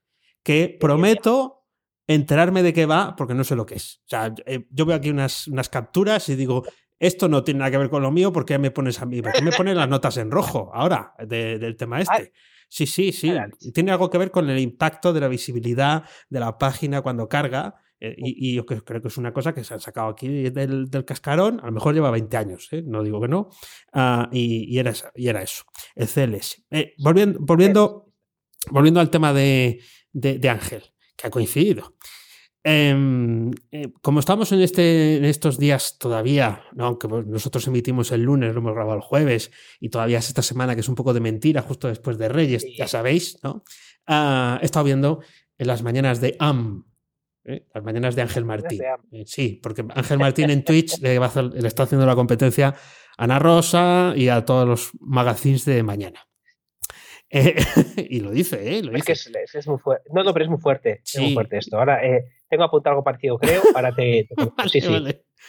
[0.46, 1.64] que prometo
[2.06, 3.96] enterarme de qué va porque no sé lo que es.
[4.04, 6.62] O sea, eh, yo veo aquí unas, unas capturas y digo,
[7.00, 9.20] esto no tiene nada que ver con lo mío, ¿por qué me pones a mí?
[9.22, 12.32] ¿Por qué me pones las notas en rojo ahora del tema este?
[12.68, 13.32] Sí, sí, sí.
[13.74, 17.74] Tiene algo que ver con el impacto de la visibilidad de la página cuando carga.
[17.98, 21.58] Eh, y, yo creo que es una cosa que se han sacado aquí del, cascarón.
[21.60, 22.84] A lo mejor lleva 20 años, ¿eh?
[22.86, 23.48] no digo que no.
[23.92, 25.64] Ah, y, era, y, era, eso,
[25.96, 26.66] el CLS.
[26.98, 28.12] volviendo, volviendo,
[28.70, 29.80] volviendo al tema de,
[30.16, 30.82] de, Ángel,
[31.16, 31.94] que ha coincidido.
[32.64, 38.22] Em, eh, como estamos en, este, en estos días todavía, aunque pues nosotros emitimos el
[38.22, 41.14] lunes, lo hemos grabado el jueves, y todavía es esta semana que es un poco
[41.14, 43.62] de mentira, justo después de Reyes, ya sabéis, ¿no?
[44.06, 45.20] Ah, he estado viendo
[45.58, 46.84] en las mañanas de AM,
[47.44, 47.66] ¿eh?
[47.72, 48.80] las mañanas de Ángel Martín.
[49.12, 53.38] Eh, sí, porque Ángel Martín en Twitch le, le está haciendo la competencia a Ana
[53.38, 56.26] Rosa y a todos los magazines de mañana.
[57.30, 57.56] Eh,
[58.10, 58.82] y lo dice, ¿eh?
[58.82, 59.12] Lo dice.
[59.12, 60.08] Es que es, muy fuerte.
[60.12, 61.00] No, no, pero es muy fuerte.
[61.04, 61.78] Es muy fuerte esto.
[61.78, 63.62] Ahora, eh, tengo apuntado algo parecido, creo.
[63.74, 64.28] Ahora te.
[64.70, 64.88] sí, sí.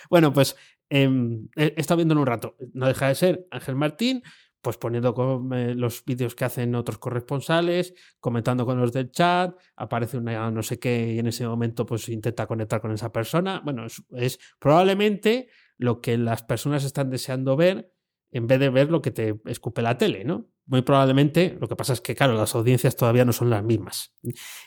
[0.10, 0.56] Bueno, pues
[0.90, 1.10] eh,
[1.56, 2.56] he estado viendo en un rato.
[2.74, 4.24] No deja de ser Ángel Martín,
[4.62, 10.18] pues poniendo con, los vídeos que hacen otros corresponsales, comentando con los del chat, aparece
[10.18, 13.62] una no sé qué y en ese momento pues intenta conectar con esa persona.
[13.64, 17.94] Bueno, es probablemente lo que las personas están deseando ver
[18.32, 20.48] en vez de ver lo que te escupe la tele, ¿no?
[20.68, 24.14] Muy probablemente, lo que pasa es que, claro, las audiencias todavía no son las mismas.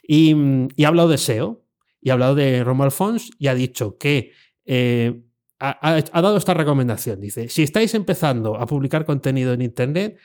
[0.03, 0.35] Y,
[0.83, 1.63] ha hablado de SEO,
[2.01, 4.33] y ha hablado de Romo Alfons, y ha dicho que
[4.65, 5.23] eh,
[5.59, 7.21] ha, dado esta recomendación.
[7.21, 10.19] Dice, si estáis empezando a publicar contenido en Internet,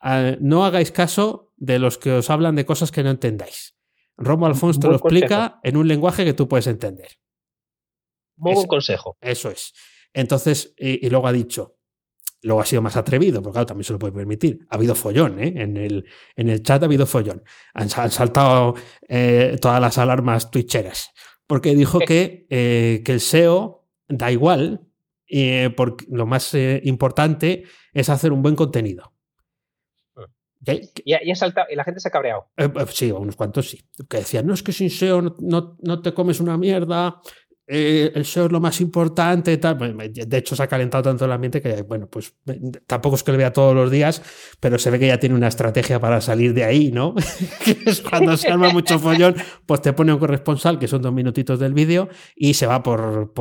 [0.00, 3.76] ah, no hagáis caso de los que os hablan de cosas que no entendáis.
[4.16, 7.08] Romo Alfons te lo explica en un lenguaje que tú puedes entender.
[8.36, 9.18] Muy buen consejo.
[9.20, 9.74] Eso es.
[10.14, 11.77] Entonces, y luego ha dicho,
[12.42, 14.60] Luego ha sido más atrevido, porque claro, también se lo puede permitir.
[14.70, 15.54] Ha habido follón, ¿eh?
[15.56, 17.42] En el, en el chat ha habido follón.
[17.74, 18.74] Han, saltado
[19.08, 21.10] eh, todas las alarmas twitcheras.
[21.46, 24.86] Porque dijo que, eh, que el SEO da igual,
[25.76, 29.12] porque lo más importante es hacer un buen contenido.
[31.04, 32.50] Y, ha saltado, y la gente se ha cabreado.
[32.88, 33.80] sí, unos cuantos sí.
[34.08, 37.20] Que decían, no es que sin SEO no, no te comes una mierda,
[37.70, 39.78] eh, el SEO es lo más importante, tal.
[39.78, 42.34] De hecho, se ha calentado tanto el ambiente que, bueno, pues
[42.86, 44.22] tampoco es que lo vea todos los días,
[44.58, 47.14] pero se ve que ya tiene una estrategia para salir de ahí, ¿no?
[47.64, 51.12] que es cuando se arma mucho follón, pues te pone un corresponsal, que son dos
[51.12, 53.34] minutitos del vídeo, y se va por,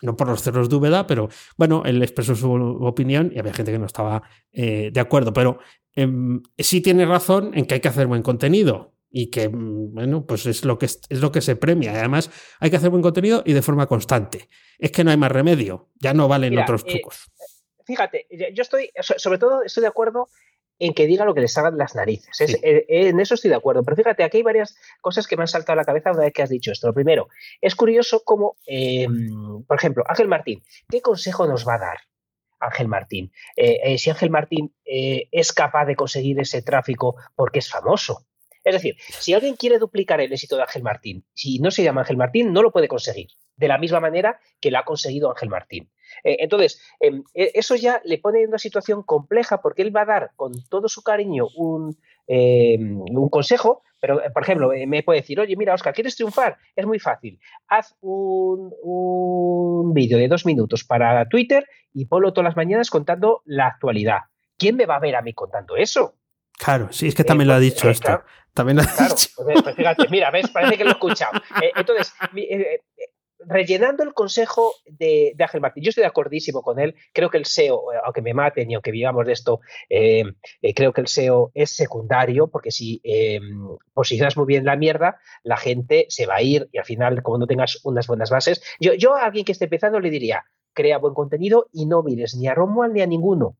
[0.00, 3.70] no por los cerros de Úbeda, pero bueno, él expresó su opinión y había gente
[3.70, 5.58] que no estaba eh, de acuerdo, pero
[5.94, 10.26] em, sí tiene razón en que hay que hacer buen contenido y que, mm, bueno,
[10.26, 11.92] pues es lo que, es, lo que se premia.
[11.92, 14.48] Además, hay que hacer buen contenido y de forma constante.
[14.76, 17.30] Es que no hay más remedio, ya no valen otros eh, trucos.
[17.86, 20.26] fíjate, yo estoy, sobre todo estoy de acuerdo
[20.80, 22.58] en que diga lo que les hagan las narices.
[22.60, 23.84] Eh, en eso estoy de acuerdo.
[23.84, 26.32] Pero fíjate, aquí hay varias cosas que me han saltado a la cabeza una vez
[26.32, 26.88] que has dicho esto.
[26.88, 27.28] Lo primero,
[27.60, 28.56] es curioso cómo,
[29.68, 31.98] por ejemplo, Ángel Martín, ¿qué consejo nos va a dar?
[32.58, 33.30] Ángel Martín.
[33.54, 38.26] Eh, si Ángel Martín es capaz de conseguir ese tráfico porque es famoso,
[38.64, 42.00] Es decir, si alguien quiere duplicar el éxito de Ángel Martín, si no se llama
[42.00, 45.50] Ángel Martín, no lo puede conseguir, de la misma manera que lo ha conseguido Ángel
[45.50, 45.90] Martín.
[46.22, 50.02] Eh, entonces, em, e, eso ya le pone en una situación compleja porque él va
[50.02, 51.96] a dar con todo su cariño un,
[52.26, 56.56] em, un consejo, pero, por ejemplo, eh, me puede decir, oye, mira, Oscar, ¿quieres triunfar?
[56.76, 57.38] Es muy fácil.
[57.68, 63.42] Haz un, un vídeo de dos minutos para Twitter y ponlo todas las mañanas contando
[63.44, 64.20] la actualidad.
[64.58, 66.14] ¿Quién me va a ver a mí contando eso?
[66.64, 68.22] Claro, sí, es que también lo ha dicho esto.
[68.54, 69.28] También lo ha dicho.
[69.36, 71.38] Pues, pues, fíjate, mira, ves, parece que lo he escuchado.
[71.62, 72.80] Eh, entonces, eh,
[73.40, 76.94] rellenando el consejo de, Ángel Martín, yo estoy de acordísimo con él.
[77.12, 81.00] Creo que el SEO, eh, aunque me maten y aunque vivamos de esto, creo que
[81.02, 83.02] el SEO es secundario, porque si
[83.92, 87.38] posicionas muy bien la mierda, la gente se va a ir y al final, como
[87.38, 90.96] no tengas unas buenas bases, yo, yo a alguien que esté empezando le diría, crea
[90.96, 93.58] buen contenido y no mires ni a Romuald ni a ninguno,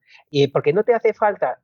[0.52, 1.60] porque no te hace falta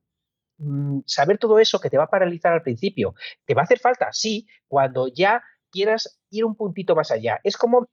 [0.60, 3.14] Mm, saber todo eso que te va a paralizar al principio.
[3.46, 7.40] Te va a hacer falta, sí, cuando ya quieras ir un puntito más allá.
[7.44, 7.88] Es como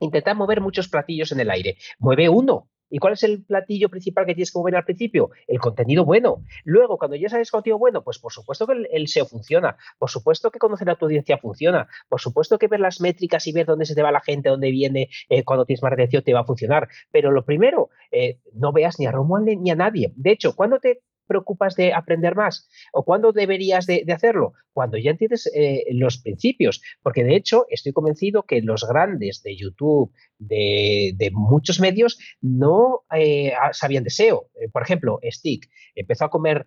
[0.00, 1.76] intentar mover muchos platillos en el aire.
[1.98, 2.70] Mueve uno.
[2.90, 5.28] ¿Y cuál es el platillo principal que tienes que mover al principio?
[5.46, 6.42] El contenido bueno.
[6.64, 9.76] Luego, cuando ya sabes contenido bueno, pues por supuesto que el, SEO funciona.
[9.98, 11.86] Por supuesto que conocer a tu audiencia funciona.
[12.08, 14.70] Por supuesto que ver las métricas y ver dónde se te va la gente, dónde
[14.70, 16.88] viene, eh, cuando tienes más retención, te va a funcionar.
[17.10, 20.14] Pero lo primero, eh, no veas ni a Romuald ni a nadie.
[20.16, 22.68] De hecho, cuando te preocupas de aprender más?
[22.92, 24.54] ¿O cuándo deberías de, hacerlo?
[24.72, 26.82] Cuando ya entiendes eh, los principios.
[27.02, 33.52] Porque de hecho estoy convencido que los grandes de YouTube, de, muchos medios, no eh,
[33.72, 34.50] sabían de SEO.
[34.60, 36.66] Eh, por ejemplo, Stick empezó a comer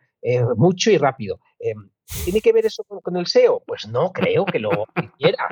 [0.55, 1.39] mucho y rápido.
[2.23, 3.63] ¿Tiene que ver eso con, el SEO?
[3.65, 5.47] Pues no creo que lo hiciera.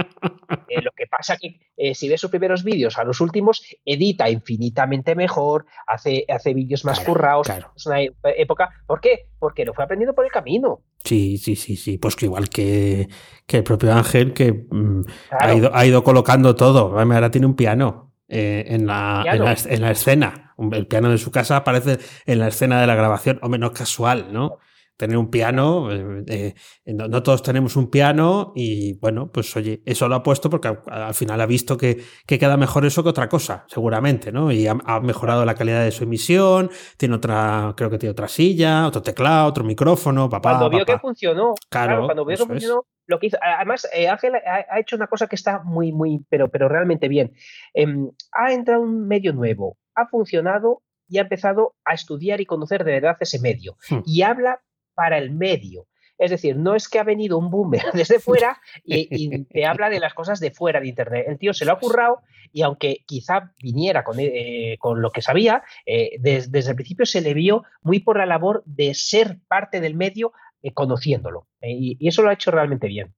[0.68, 4.30] Eh, lo que pasa que eh, si ves sus primeros vídeos a los últimos, edita
[4.30, 7.50] infinitamente mejor, hace, hace vídeos más currados.
[7.76, 8.70] Es una época.
[8.86, 9.28] ¿Por qué?
[9.40, 10.82] Porque lo fue aprendiendo por el camino.
[11.04, 11.98] Sí, sí, sí, sí.
[11.98, 13.08] Pues que igual que,
[13.48, 17.00] el propio Ángel, que mm, ha, ido, ha ido colocando todo.
[17.00, 18.10] Ahora tiene un piano.
[18.32, 20.54] Eh, en, la, en, la, en, la, escena.
[20.72, 24.32] El piano de su casa aparece en la escena de la grabación, o menos casual,
[24.32, 24.60] ¿no?
[25.00, 25.90] Tener un piano.
[25.92, 26.54] Eh,
[26.86, 30.78] eh, no, todos tenemos un piano y bueno, pues oye, eso lo ha puesto porque
[30.88, 34.52] al, final ha visto que, queda mejor eso que otra cosa, seguramente, ¿no?
[34.52, 38.88] Y ha, mejorado la calidad de su emisión, tiene otra, creo que tiene otra silla,
[38.88, 40.58] otro teclado, otro micrófono, papá.
[40.58, 44.34] Cuando vio que funcionó, claro, cuando vio que funcionó, lo que hizo, además, eh, Ángel
[44.36, 47.32] ha, hecho una cosa que está muy, muy, pero, pero realmente bien.
[47.74, 52.84] Em, ha entrado un medio nuevo, ha funcionado y ha empezado a estudiar y conocer
[52.84, 53.78] de verdad ese medio.
[53.90, 54.02] Hmm.
[54.06, 54.60] Y habla
[55.00, 55.88] para el medio.
[56.18, 60.02] Es decir, no es que ha venido un boomer desde fuera y, te habla de
[60.02, 61.26] las cosas de fuera de Internet.
[61.30, 62.20] El tío se lo ha currado
[62.52, 67.34] y aunque quizá viniera con, eh, lo que sabía, eh, desde el principio se le
[67.34, 71.48] vio muy por la labor de ser parte del medio eh, conociéndolo.
[71.62, 73.16] y, eso lo ha hecho realmente bien.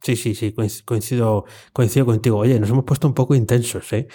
[0.00, 2.38] Sí, sí, sí, coincido, coincido contigo.
[2.38, 4.08] Oye, nos hemos puesto un poco intensos, ¿eh?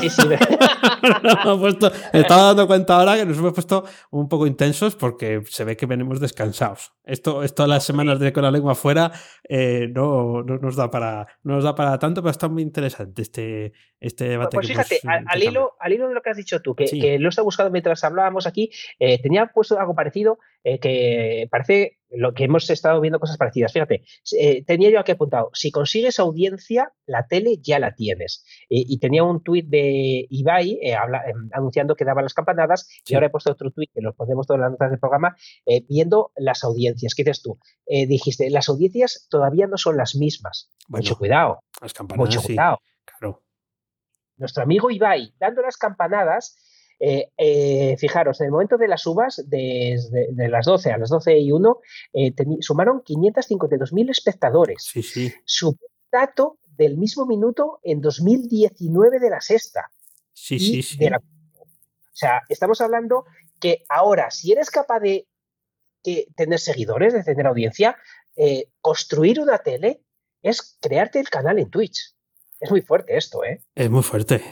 [0.00, 0.22] Sí, sí.
[1.60, 5.76] puesto, estaba dando cuenta ahora que nos hemos puesto un poco intensos porque se ve
[5.76, 6.92] que venimos descansados.
[7.04, 9.12] Esto, esto las semanas de con la lengua fuera
[9.48, 13.22] eh, no, no, nos da para, no nos da para tanto, pero está muy interesante
[13.22, 14.56] este, este debate.
[14.56, 17.28] Pues fíjate, al, hilo, al hilo de lo que has dicho tú, que, que lo
[17.28, 22.44] he buscando mientras hablábamos aquí, eh, tenía puesto algo parecido eh, que parece lo que
[22.44, 23.70] hemos estado viendo cosas parecidas.
[23.70, 24.02] Fíjate,
[24.38, 28.46] eh, tenía yo aquí apuntado, si consigues audiencia, la tele ya la tienes.
[28.70, 33.26] y tenía un tuit de Ibai eh, em, anunciando que daba las campanadas y ahora
[33.26, 35.36] he puesto otro tuit que los ponemos todas las notas del programa
[35.86, 37.14] viendo las audiencias.
[37.14, 37.58] ¿Qué dices tú?
[37.86, 40.70] dijiste, las audiencias todavía no son las mismas.
[40.88, 41.60] mucho cuidado.
[41.82, 42.78] Las campanadas, mucho cuidado.
[43.04, 43.42] claro.
[44.38, 46.56] Nuestro amigo Ibai dando las campanadas
[47.06, 51.10] eh, eh, fijaros, en el momento de las uvas, desde de las 12 a las
[51.10, 51.80] 12 y 1,
[52.14, 54.82] eh, sumaron 552.000 espectadores.
[54.82, 55.30] Sí, sí.
[55.44, 55.76] Su
[56.10, 59.90] dato del mismo minuto en 2019 de la sexta.
[60.32, 60.98] Sí, sí, sí.
[61.04, 61.20] o
[62.14, 63.26] sea, estamos hablando
[63.60, 65.28] que ahora, si eres capaz de
[66.34, 67.98] tener seguidores, de tener audiencia,
[68.80, 70.00] construir una tele
[70.40, 72.13] es crearte el canal en Twitch.
[72.60, 73.60] Es muy fuerte esto, ¿eh?
[73.74, 74.42] Es muy fuerte,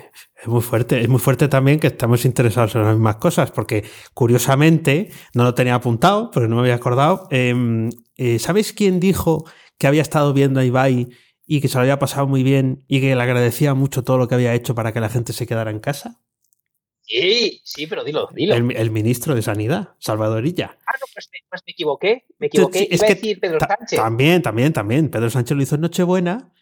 [0.40, 1.00] es muy fuerte.
[1.00, 5.54] Es muy fuerte también que estamos interesados en las mismas cosas, porque curiosamente, no lo
[5.54, 7.28] tenía apuntado, pero no me había acordado.
[7.30, 9.44] Em, eh, ¿Sabéis quién dijo
[9.78, 11.08] que había estado viendo a Ibai
[11.46, 14.28] y que se lo había pasado muy bien y que le agradecía mucho todo lo
[14.28, 16.20] que había hecho para que la gente se quedara en casa?
[17.02, 18.54] Sí, sí, pero dilo, dilo.
[18.54, 20.78] El, ministro de Sanidad, Salvadorilla.
[20.86, 22.88] Ah, no, pues me, pues me equivoqué, me equivoqué.
[22.90, 23.98] Es Iba que a decir Pedro Sánchez.
[23.98, 25.10] También, también, también.
[25.10, 26.52] Pedro Sánchez lo hizo en Nochebuena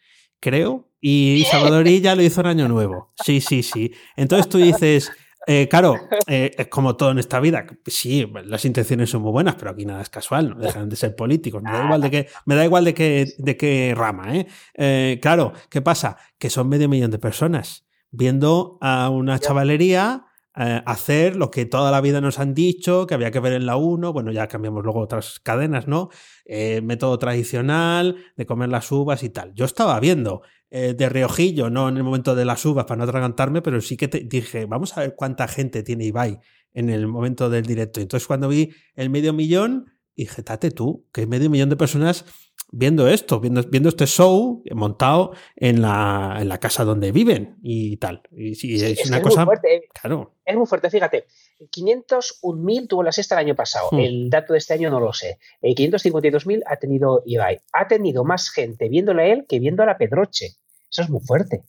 [0.40, 3.12] creo, y Salvadorilla lo hizo en Año Nuevo.
[3.24, 3.92] Sí, sí, sí.
[4.16, 5.10] Entonces tú dices,
[5.46, 5.94] Eh, claro,
[6.26, 7.64] eh, es como todo en esta vida.
[7.86, 11.16] Sí, las intenciones son muy buenas, pero aquí nada es casual, no dejan de ser
[11.16, 11.62] políticos.
[11.62, 15.18] Me da igual de qué, me da igual de qué, de qué rama, ¿eh?
[15.20, 16.18] Claro, ¿qué pasa?
[16.38, 21.92] Que son medio millón de personas viendo a una chavalería eh, hacer lo que toda
[21.92, 24.82] la vida nos han dicho, que había que ver en la 1, bueno, ya cambiamos
[24.82, 26.08] luego otras cadenas, ¿no?
[26.44, 29.54] Eh, método tradicional de comer las uvas y tal.
[29.54, 33.04] Yo estaba viendo eh, de reojillo, no en el momento de las uvas para no
[33.04, 36.40] atragantarme, pero sí que te dije, vamos a ver cuánta gente tiene Ibai
[36.72, 38.00] en el momento del directo.
[38.00, 42.24] Entonces cuando vi el medio millón, dije, tate tú, que medio millón de personas
[42.72, 47.96] viendo esto, viendo, viendo este show montado en la, en la casa donde viven y
[47.96, 48.22] tal.
[48.30, 48.52] Y,
[48.82, 49.44] es, una cosa.
[49.44, 49.88] Muy fuerte.
[50.00, 50.34] Claro.
[50.44, 51.26] Es muy fuerte, fíjate.
[51.60, 53.88] 501.000 tuvo la sexta el año pasado.
[53.92, 54.00] Hmm.
[54.00, 55.38] El dato de este año no lo sé.
[55.62, 57.60] 552.000 eh, ha tenido Ibai.
[57.72, 60.56] Ha tenido más gente viéndole a él que viendo a la Pedroche.
[60.90, 61.64] Eso es muy fuerte.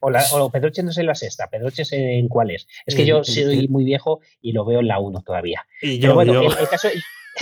[0.00, 2.66] O, la, o Pedroche no es en la sexta, Pedroche sé en cuál es.
[2.84, 5.64] Es que yo soy muy viejo y lo veo en la 1 todavía.
[5.80, 6.88] Y yo, bueno, El, caso,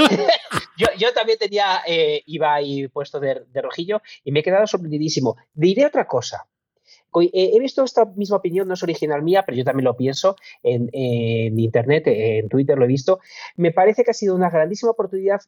[0.98, 5.36] yo, también tenía eh, Ibai puesto de, rojillo y me he quedado sorprendidísimo.
[5.52, 6.46] Diré otra cosa.
[7.12, 10.88] He visto esta misma opinión, no es original mía, pero yo también lo pienso en,
[11.58, 13.18] Internet, en Twitter lo he visto.
[13.56, 15.40] Me parece que ha sido una grandísima oportunidad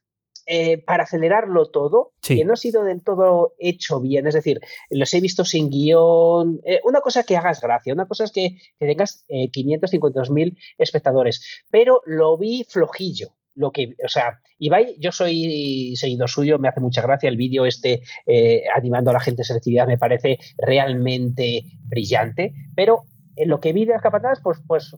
[0.45, 4.27] eh, para acelerarlo todo, que no ha sido del todo hecho bien.
[4.27, 4.61] Es decir,
[4.91, 6.61] los he visto sin guion.
[6.65, 10.59] Eh, una cosa que hagas gracia, una cosa es que, que tengas eh, 552 mil
[10.79, 16.69] espectadores, pero lo vi flojillo lo que, o sea, Ibai, yo soy seguidor suyo, me
[16.69, 20.39] hace mucha gracia el vídeo este eh, animando a la gente a selectividad, me parece
[20.59, 23.05] realmente brillante, pero
[23.37, 24.95] en lo que vi de las capatadas, pues, pues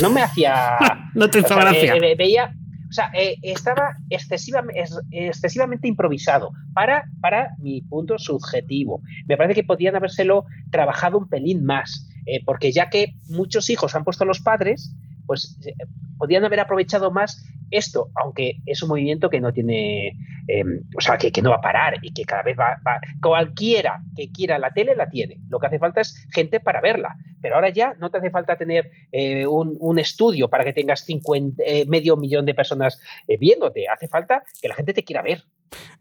[0.00, 0.76] no me hacía...
[1.14, 1.94] no te hizo gracia.
[2.16, 2.54] veía,
[2.88, 9.02] o sea, eh, estaba excesivamente, excesivamente improvisado para, para mi punto subjetivo.
[9.26, 13.94] Me parece que podían habérselo trabajado un pelín más, eh, porque ya que muchos hijos
[13.94, 14.94] han puesto a los padres,
[15.32, 15.72] pues eh,
[16.18, 20.08] podían haber aprovechado más esto, aunque es un movimiento que no tiene,
[20.46, 22.76] em, o sea, que, no va a parar y que cada vez va,
[23.22, 25.38] cualquiera que quiera la tele la tiene.
[25.48, 27.16] Lo que hace falta es gente para verla.
[27.40, 31.62] Pero ahora ya no te hace falta tener eh, un, estudio para que tengas 50,
[31.66, 33.00] eh, medio millón de personas
[33.40, 33.88] viéndote.
[33.88, 35.44] Hace falta que la gente te quiera ver.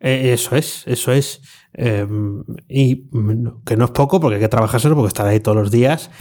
[0.01, 1.41] eso es, eso es.
[1.73, 3.09] Em, y
[3.65, 6.11] que no es poco porque hay que trabajárselo porque estar ahí todos los días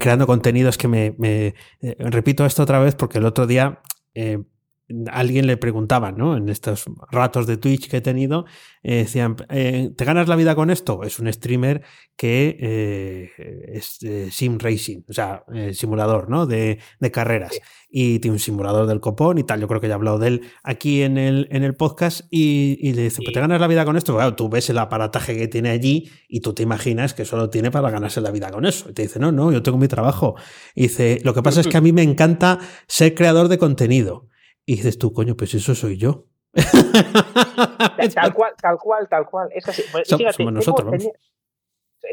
[0.00, 1.54] creando contenidos que me,
[2.00, 3.80] repito esto otra vez porque el otro día
[4.14, 4.42] eh,
[5.10, 6.36] alguien le preguntaba, ¿no?
[6.36, 8.46] En estos ratos de Twitch que he tenido,
[8.82, 11.02] eh, decían, eh, ¿te ganas la vida con esto?
[11.02, 11.82] Es un streamer
[12.16, 13.30] que eh,
[13.74, 13.98] es
[14.34, 16.46] sim racing, o sea, simulador, ¿no?
[16.46, 16.78] De,
[17.12, 17.58] carreras.
[17.90, 19.60] Y tiene un simulador del copón y tal.
[19.60, 22.22] Yo creo que ya he hablado de él aquí en el, en el podcast.
[22.30, 24.14] Y, le dice, ¿te ganas la vida con esto?
[24.14, 27.70] Claro, tú ves el aparataje que tiene allí y tú te imaginas que solo tiene
[27.70, 28.90] para ganarse la vida con eso.
[28.90, 30.34] Y te dice, no, no, yo tengo mi trabajo.
[30.74, 34.28] Y dice, lo que pasa es que a mí me encanta ser creador de contenido.
[34.68, 36.26] Y dices tú, coño, pues eso soy yo.
[38.14, 39.48] tal cual, tal cual, tal cual.
[39.54, 39.82] Es así.
[39.90, 41.10] Pues, somos nosotros, eh,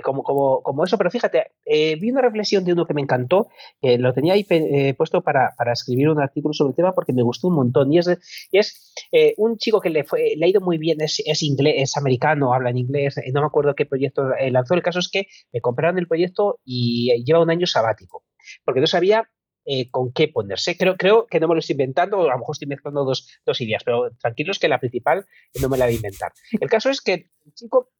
[0.01, 3.49] como, como, como, eso, pero fíjate, eh, vi una reflexión de uno que me encantó,
[3.81, 7.11] que lo tenía ahí eh, puesto para, para, escribir un artículo sobre el tema porque
[7.11, 7.91] me gustó un montón.
[7.91, 8.07] Y es,
[8.53, 8.95] es
[9.35, 12.53] un chico que le, fue, le ha ido muy bien, es, es, inglés, es americano,
[12.53, 14.75] habla en inglés, no me acuerdo qué proyecto lanzó.
[14.75, 18.23] El caso es que me compraron el proyecto y lleva un año sabático,
[18.63, 19.29] porque no sabía
[19.65, 20.77] eh, con qué ponerse.
[20.77, 23.59] Creo, creo que no me lo estoy inventando, a lo mejor estoy mezclando dos, dos
[23.61, 25.25] ideas, pero tranquilos que la principal
[25.61, 26.31] no me la voy a inventar.
[26.51, 27.13] El caso es que
[27.45, 27.91] el chico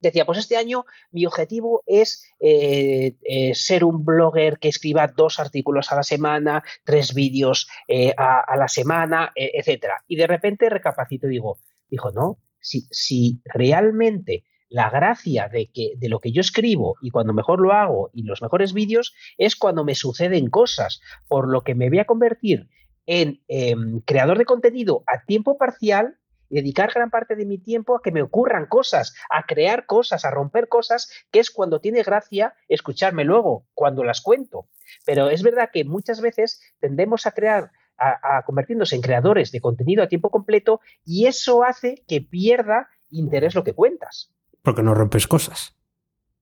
[0.00, 5.38] decía, pues este año mi objetivo es eh, eh, ser un blogger que escriba dos
[5.38, 7.68] artículos a la semana, tres vídeos
[8.16, 10.02] a, la semana, etcétera.
[10.06, 15.92] Y de repente recapacito y digo, dijo, no, si, si realmente la gracia de, que,
[15.96, 19.56] de lo que yo escribo y cuando mejor lo hago y los mejores vídeos es
[19.56, 22.68] cuando me suceden cosas, por lo que me voy a convertir
[23.06, 27.96] en em, creador de contenido a tiempo parcial y dedicar gran parte de mi tiempo
[27.96, 32.02] a que me ocurran cosas, a crear cosas, a romper cosas, que es cuando tiene
[32.02, 34.68] gracia escucharme luego, cuando las cuento.
[35.04, 40.02] Pero es verdad que muchas veces tendemos a crear a, a, en creadores de contenido
[40.02, 44.35] a tiempo completo y eso hace que pierda interés lo que cuentas
[44.66, 45.76] porque no rompes cosas.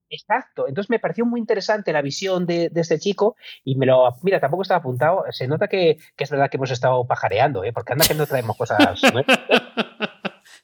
[0.09, 4.41] Exacto, entonces me pareció muy interesante la visión de, este chico y me lo, mira,
[4.41, 7.73] tampoco estaba apuntado, se nota que, es verdad que hemos estado pajareando, ¿eh?
[7.75, 9.03] porque anda que no traemos cosas.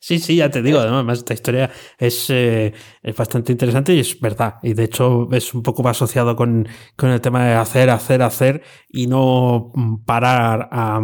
[0.02, 4.18] Sí, sí, ya te digo, además esta historia es, eh, es, bastante interesante y es
[4.18, 4.54] verdad.
[4.62, 8.62] Y de hecho es un poco asociado con, con el tema de hacer, hacer, hacer
[8.88, 9.72] y no
[10.06, 11.00] parar a,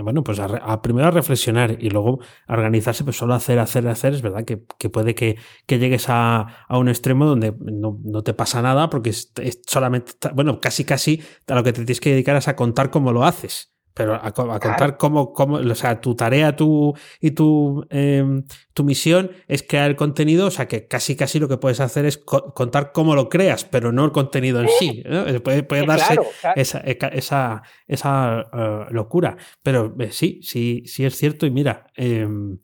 [0.00, 4.14] bueno, pues a, primero a reflexionar y luego a organizarse, pues solo hacer, hacer, hacer.
[4.14, 8.22] Es verdad que, que puede que, que, llegues a, a, un extremo donde no, no,
[8.22, 12.00] te pasa nada porque es, es solamente, bueno, casi, casi a lo que te tienes
[12.00, 13.69] que dedicar es a contar cómo lo haces.
[13.94, 19.32] Pero a, contar cómo, cómo, o sea, tu tarea tu, y tu, em, tu misión
[19.48, 22.92] es crear el contenido, o sea, que casi casi lo que puedes hacer es contar
[22.92, 25.02] cómo lo creas, pero no el contenido en sí.
[25.42, 26.16] Puede, darse
[26.54, 29.36] esa, esa, esa eh, locura.
[29.62, 31.46] Pero eh, sí, sí, sí es cierto.
[31.46, 32.58] Y mira, em,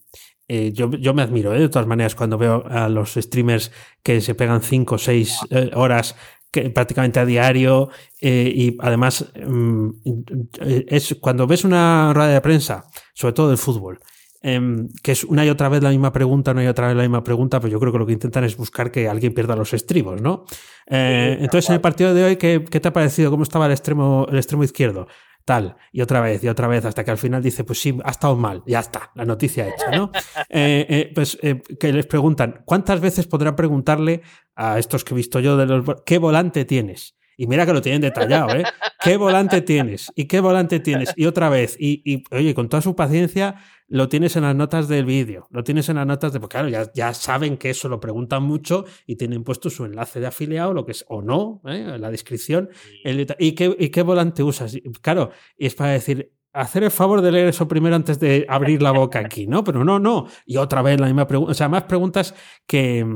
[0.49, 3.73] eh, yo, yo, me admiro, de todas maneras, cuando veo a los streamers
[4.03, 5.39] que se pegan 5 o 6
[5.75, 6.15] horas
[6.51, 7.91] prácticamente a diario
[8.21, 9.91] eh, y además mm,
[10.61, 12.85] es cuando ves una rueda de prensa,
[13.15, 13.99] sobre todo del fútbol,
[14.43, 17.03] em, que es una y otra vez la misma pregunta, una y otra vez la
[17.03, 19.73] misma pregunta, pero yo creo que lo que intentan es buscar que alguien pierda los
[19.75, 20.45] estribos, ¿no?
[20.87, 23.31] Eh, entonces, en el partido de hoy, ¿qué, ¿qué, te ha parecido?
[23.31, 25.09] ¿Cómo estaba el extremo, el extremo izquierdo?
[25.47, 28.11] Tal, y otra vez, y otra vez, hasta que al final dice, pues sí, ha
[28.11, 30.11] estado mal, ya está, la noticia hecha, ¿no?
[30.49, 34.23] Eh, eh, pues eh, que les preguntan, ¿cuántas veces podrán preguntarle
[34.55, 35.85] a estos que he visto yo de los...
[36.05, 37.17] ¿Qué volante tienes?
[37.37, 38.65] Y mira que lo tienen detallado, ¿eh?
[39.01, 40.11] ¿Qué volante tienes?
[40.15, 41.13] ¿Y qué volante tienes?
[41.17, 41.77] Y otra vez.
[41.79, 43.57] Y, y oye, con toda su paciencia,
[43.89, 45.47] lo tienes en las notas del vídeo.
[45.51, 46.41] Lo tienes en las notas de.
[46.41, 50.21] Porque claro, ya, ya saben que eso lo preguntan mucho y tienen puesto su enlace
[50.21, 51.93] de afiliado, lo que es, o no, ¿eh?
[51.95, 52.71] en la descripción.
[53.05, 54.77] ¿y, qué, ¿Y qué volante usas?
[55.01, 58.83] Claro, y es para decir, hacer el favor de leer eso primero antes de abrir
[58.83, 59.63] la boca aquí, ¿no?
[59.63, 60.27] Pero no, no.
[60.47, 62.35] Y otra vez la misma pregunta, o sea, más preguntas
[62.67, 63.07] que,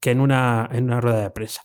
[0.00, 1.62] que en, una, en una rueda de prensa.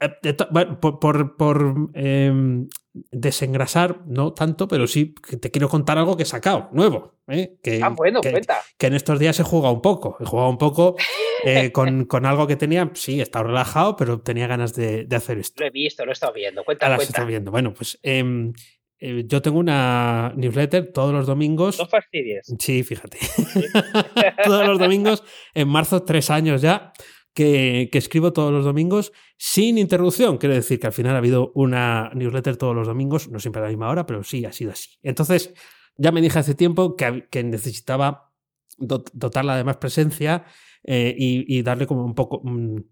[0.00, 0.34] Eh,
[0.80, 2.68] por, por, em,
[3.12, 7.18] desengrasar, no tanto, pero sí te quiero contar algo que he sacado, nuevo.
[7.28, 7.58] ¿eh?
[7.62, 8.62] Que, ah, bueno, que, cuenta.
[8.78, 10.16] Que en estos días he jugado un poco.
[10.18, 10.96] He jugado un poco
[11.44, 15.16] eh, con, con, algo que tenía, sí, he estado relajado, pero tenía ganas de, de,
[15.16, 15.60] hacer esto.
[15.60, 16.64] Lo he visto, lo he estado viendo.
[16.64, 17.24] Cuenta, Ahora cuenta.
[17.24, 17.50] viendo.
[17.50, 18.54] Bueno, pues em,
[18.98, 21.78] yo tengo una newsletter todos los domingos.
[21.78, 22.46] No fastidies.
[22.58, 23.18] Sí, fíjate.
[24.44, 26.90] todos los domingos, en marzo, tres años ya
[27.34, 30.38] que, escribo todos los domingos sin interrupción.
[30.38, 33.64] Quiere decir que al final ha habido una newsletter todos los domingos, no siempre a
[33.64, 34.90] la misma hora, pero sí ha sido así.
[35.02, 35.54] Entonces,
[35.96, 38.32] ya me dije hace tiempo que, que necesitaba
[38.78, 40.44] dotarla de más presencia
[40.82, 42.42] eh, y, darle como un poco,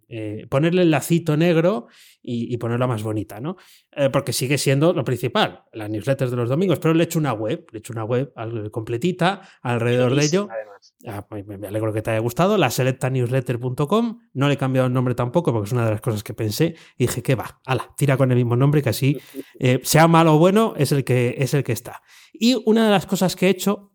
[0.09, 1.87] eh, ponerle el lacito negro
[2.23, 3.57] y, ponerla más bonita, ¿no?
[3.93, 7.19] Eh, porque sigue siendo lo principal, las newsletters de los domingos, pero le he hecho
[7.19, 8.33] una web, le he hecho una web
[8.71, 10.49] completita alrededor de ello.
[11.07, 14.93] Ah, pues me alegro que te haya gustado, la selectanewsletter.com, no le he cambiado el
[14.93, 17.95] nombre tampoco porque es una de las cosas que pensé y dije que va, ala,
[17.97, 19.19] tira con el mismo nombre que así,
[19.83, 22.03] sea malo o bueno, es el que, es el que está.
[22.33, 23.93] Y una de las cosas que he hecho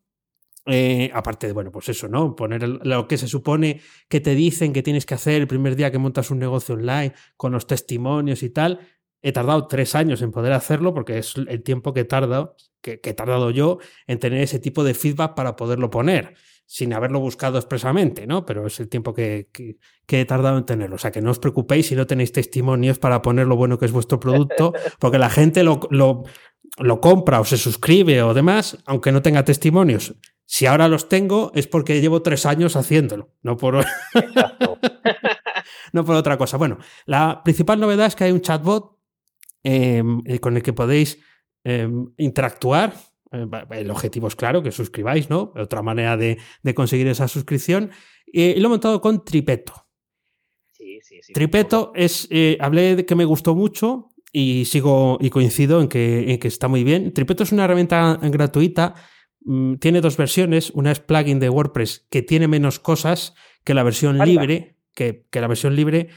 [0.65, 2.35] eh, aparte de, bueno, pues eso, ¿no?
[2.35, 5.91] Poner lo que se supone que te dicen que tienes que hacer el primer día
[5.91, 8.79] que montas un negocio online, con los testimonios y tal.
[9.21, 12.99] He tardado tres años en poder hacerlo porque es el tiempo que he tardado, que,
[13.03, 16.35] he tardado yo en tener ese tipo de feedback para poderlo poner,
[16.65, 18.45] sin haberlo buscado expresamente, ¿no?
[18.45, 20.95] Pero es el tiempo que, que he tardado en tenerlo.
[20.95, 23.85] O sea, que no os preocupéis si no tenéis testimonios para poner lo bueno que
[23.85, 26.23] es vuestro producto, porque la gente lo, lo,
[26.77, 30.15] lo compra o se suscribe o demás, aunque no tenga testimonios.
[30.45, 33.85] Si ahora los tengo es porque llevo tres años haciéndolo, no por,
[35.93, 36.57] no por otra cosa.
[36.57, 38.97] Bueno, la principal novedad es que hay un chatbot
[39.63, 41.19] em, eh, con el que podéis
[41.63, 42.93] em, interactuar.
[43.31, 45.53] Eh, el objetivo es claro, que suscribáis, ¿no?
[45.55, 46.37] Otra manera de,
[46.75, 47.91] conseguir esa suscripción.
[48.25, 49.87] y lo he montado con Tripeto.
[50.71, 51.33] Sí, sí, sí.
[51.33, 56.33] Tripeto es, eh, hablé de que me gustó mucho y sigo y coincido en que,
[56.33, 57.13] en que está muy bien.
[57.13, 58.95] Tripeto es una herramienta gratuita
[59.45, 60.71] Mm, tiene dos versiones.
[60.71, 65.47] Una es plugin de WordPress que tiene menos cosas que la versión libre, que, la
[65.47, 66.09] versión libre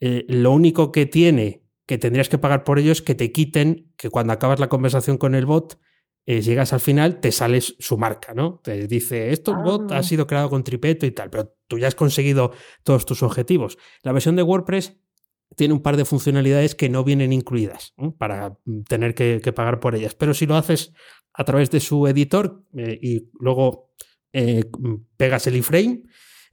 [0.00, 3.92] eh, lo único que tiene que tendrías que pagar por ello es que te quiten
[3.96, 5.78] que cuando acabas la conversación con el bot,
[6.24, 8.60] eh, llegas al final, te sales su marca, ¿no?
[8.64, 10.02] Te dice, esto el bot ha ah.
[10.02, 12.52] sido creado con tripeto y tal, pero tú ya has conseguido
[12.84, 13.76] todos tus objetivos.
[14.02, 14.96] La versión de WordPress
[15.56, 18.56] tiene un par de funcionalidades que no vienen incluidas para
[18.88, 20.14] tener que, pagar por ellas.
[20.14, 20.92] Pero si lo haces
[21.32, 23.92] a través de su editor eh, y luego
[24.32, 24.64] eh,
[25.16, 26.02] pegas el iframe,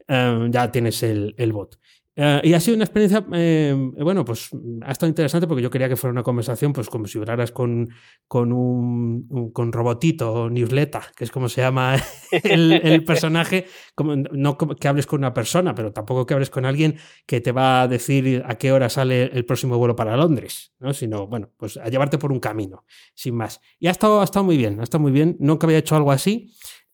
[0.07, 1.79] eh, ya tienes el, el bot.
[2.23, 4.51] Eh, y ha sido una experiencia, eh, bueno, pues
[4.83, 7.89] ha estado interesante porque yo quería que fuera una conversación, pues como si hablaras con,
[8.27, 11.95] con un, con robotito, newsletter, que es como se llama
[12.43, 13.65] el, personaje,
[13.95, 17.51] como, no que hables con una persona, pero tampoco que hables con alguien que te
[17.51, 20.93] va a decir a qué hora sale el próximo vuelo para Londres, ¿no?
[20.93, 23.61] Sino, bueno, pues a llevarte por un camino, sin más.
[23.79, 25.37] Y ha estado, ha estado muy bien, ha estado muy bien.
[25.39, 26.53] Nunca había hecho algo así.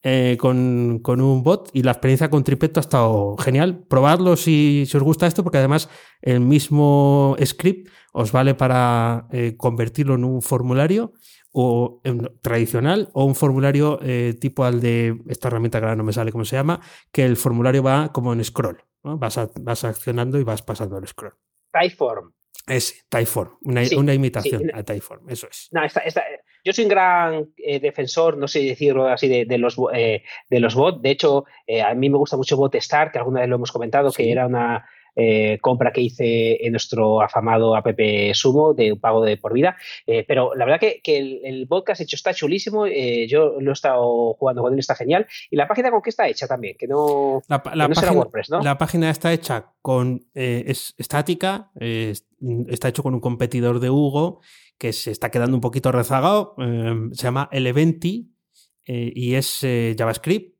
[0.09, 3.83] Eh, con, un bot y la experiencia con Tripeto ha estado genial.
[3.89, 5.89] Probadlo si, si os gusta esto, porque además
[6.21, 11.11] el mismo script os vale para eh, convertirlo en un formulario
[11.51, 12.01] o
[12.41, 16.31] tradicional o un formulario eh, tipo al de esta herramienta que ahora no me sale
[16.31, 16.79] cómo se llama,
[17.11, 18.81] que el formulario va como en scroll.
[19.03, 21.33] Vas, vas accionando y vas pasando el scroll.
[21.73, 22.31] Typeform.
[22.65, 25.67] Ese, Typeform, una, imitación a Typeform, eso es.
[25.71, 25.81] No,
[26.67, 30.75] yo soy un gran eh, defensor, no sé decirlo así, de, los, eh, de los
[30.75, 31.01] bots.
[31.01, 34.11] De hecho, eh, a mí me gusta mucho Botstar, que alguna vez lo hemos comentado,
[34.11, 34.85] que era una,
[35.61, 37.87] compra que hice en nuestro afamado app
[38.33, 39.75] Sumo de un pago de por vida.
[40.05, 42.85] Pero la verdad que, el, el, podcast hecho está chulísimo.
[42.85, 45.25] Yo lo he estado jugando con él, está genial.
[45.49, 48.61] Y la página con qué está hecha también, que no, la, página, WordPress, ¿no?
[48.61, 50.27] La página está hecha con.
[50.35, 51.71] es estática,
[52.67, 54.41] está hecho con un competidor de Hugo
[54.77, 56.55] que se está quedando un poquito rezagado.
[56.57, 58.33] se llama Eleventi
[58.85, 59.59] y es
[59.97, 60.57] JavaScript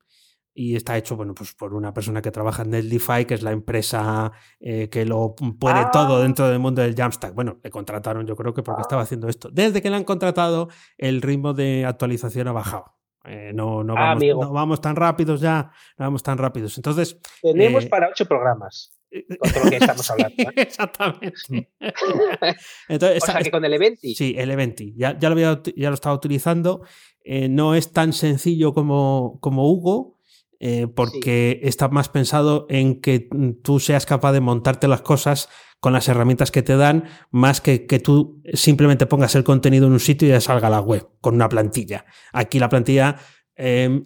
[0.58, 3.52] y está hecho bueno, pues por una persona que trabaja en Netlify, que es la
[3.52, 6.22] empresa eh, que lo puede todo ah.
[6.22, 7.36] dentro del mundo del Jamstack.
[7.36, 9.06] Bueno, le contrataron yo creo que porque estaba ah.
[9.06, 9.52] haciendo esto.
[9.52, 12.96] Desde que le han contratado, el ritmo de actualización ha bajado.
[13.26, 16.76] Eh, no, no, ah, vamos, no, vamos, tan rápidos ya, no vamos tan rápidos.
[16.78, 17.20] Entonces...
[17.40, 18.97] Tenemos eh, para ocho programas.
[19.40, 20.36] Con todo lo que estamos hablando.
[20.56, 21.70] Exactamente.
[22.90, 24.16] Entonces, o sea, que con el Eventi.
[24.16, 24.94] Sí, el Eventi.
[24.96, 26.82] Ya, ya, lo, había, ya lo estaba utilizando.
[27.26, 30.18] no es tan sencillo como, como Hugo,
[30.60, 33.30] eh, porque está más pensado en que
[33.62, 35.50] tú seas capaz de montarte las cosas
[35.80, 39.94] con las herramientas que te dan, más que que tú simplemente pongas el contenido en
[39.94, 42.06] un sitio y ya salga la web con una plantilla.
[42.34, 43.18] Aquí la plantilla,
[43.58, 44.06] em,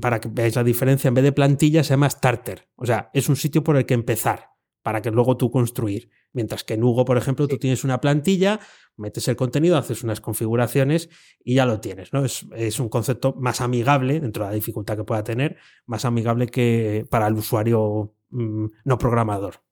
[0.00, 2.68] para que veáis la diferencia, en vez de plantilla se llama starter.
[2.76, 4.50] O sea, es un sitio por el que empezar
[4.82, 6.10] para que luego tú construir.
[6.32, 8.60] Mientras que en Hugo, por ejemplo, tú tienes una plantilla,
[8.96, 11.10] metes el contenido, haces unas configuraciones
[11.42, 12.12] y ya lo tienes.
[12.12, 12.24] ¿no?
[12.24, 16.46] Es, es, un concepto más amigable, dentro de la dificultad que pueda tener, más amigable
[16.46, 19.62] que para el usuario mm, no programador.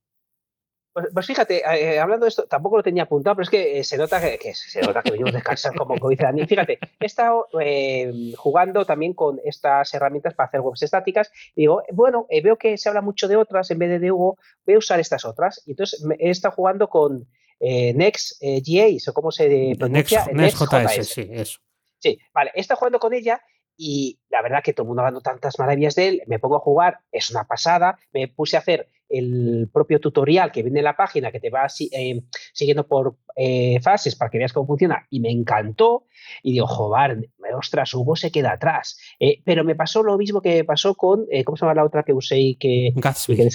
[0.96, 3.84] Pues, pues, fíjate, eh, hablando de esto, tampoco lo tenía apuntado, pero es que eh,
[3.84, 6.46] se nota que, se nota que venimos descansar, como, dice Dani.
[6.46, 11.82] Fíjate, he estado eh, jugando también con estas herramientas para hacer webs estáticas y digo,
[11.92, 14.78] bueno, veo que se habla mucho de otras en vez de de Hugo, voy a
[14.78, 15.62] usar estas otras.
[15.66, 17.28] Y entonces he estado jugando con
[17.60, 20.24] Next.js o cómo se pronuncia.
[20.32, 21.58] Next.js, sí, eso.
[21.98, 23.42] Sí, vale, he estado jugando con ella
[23.76, 26.60] y la verdad que todo el mundo hablando tantas maravillas de él, me pongo a
[26.60, 30.96] jugar, es una pasada, me puse a hacer el propio tutorial que viene en la
[30.96, 35.20] página, que te va eh, siguiendo por eh, fases para que veas cómo funciona, y
[35.20, 36.06] me encantó,
[36.42, 38.98] y digo, joder, ostras, Hugo se queda atrás.
[39.20, 42.12] Eh, pero me pasó lo mismo que pasó con, ¿cómo se llama la otra que
[42.12, 43.36] usé y que, Gatsby.
[43.36, 43.48] que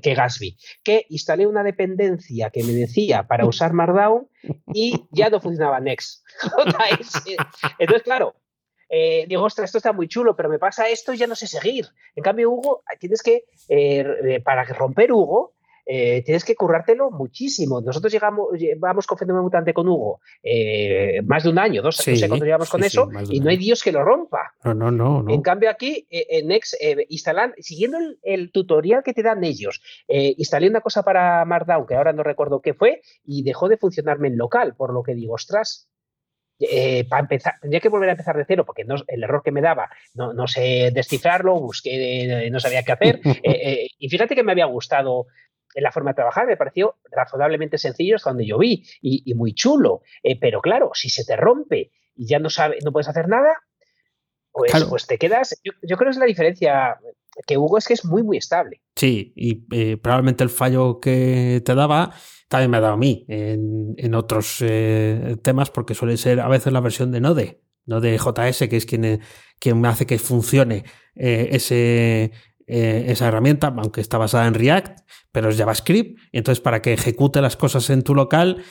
[0.00, 4.26] que Gatsby, que instalé una dependencia que me decía para usar Markdown
[4.72, 6.24] y ya no funcionaba Next.
[7.78, 8.34] Entonces, claro,
[8.88, 11.46] eh, digo, ostras, esto está muy chulo, pero me pasa esto y ya no sé
[11.46, 11.86] seguir.
[12.14, 15.52] En cambio, Hugo, tienes que, eh, para romper Hugo,
[15.90, 17.80] eh, tienes que currártelo muchísimo.
[17.80, 20.20] Nosotros llegamos, vamos con Fenómeno Mutante con Hugo
[21.24, 23.82] más de un año, dos, no sé cuánto llevamos con eso, y no hay Dios
[23.82, 24.52] que lo rompa.
[24.64, 25.24] No, no, no.
[25.32, 26.74] En cambio, aquí, en Next,
[27.08, 32.12] instalan, siguiendo el, tutorial que te dan ellos, instalé una cosa para Markdown, que ahora
[32.12, 35.88] no recuerdo qué fue, y dejó de funcionarme en local, por lo que digo, ostras,
[36.60, 39.52] eh, para empezar, tendría que volver a empezar de cero porque no, el error que
[39.52, 43.20] me daba no, no sé descifrarlo, busqué, no sabía qué hacer.
[43.42, 45.26] Eh, eh, y fíjate que me había gustado
[45.74, 50.02] la forma de trabajar, me pareció razonablemente sencillo hasta donde yo vi y, muy chulo.
[50.40, 53.54] pero claro, si se te rompe y ya no sabes, no puedes hacer nada,
[54.52, 55.60] pues, pues te quedas.
[55.62, 56.98] Yo, creo que es la diferencia
[57.46, 58.82] que Hugo es que es muy, muy estable.
[58.96, 59.54] Sí, y
[59.96, 62.12] probablemente el fallo que te daba
[62.48, 66.72] también me ha dado a mí en, otros eh, temas porque suele ser a veces
[66.72, 69.20] la versión de Node, Node JS, que es quien,
[69.58, 70.84] quien hace que funcione
[71.14, 72.32] eh, ese,
[72.66, 76.18] eh, esa herramienta, aunque está basada en React, pero es JavaScript.
[76.32, 78.62] Y entonces, para que ejecute las cosas en tu local,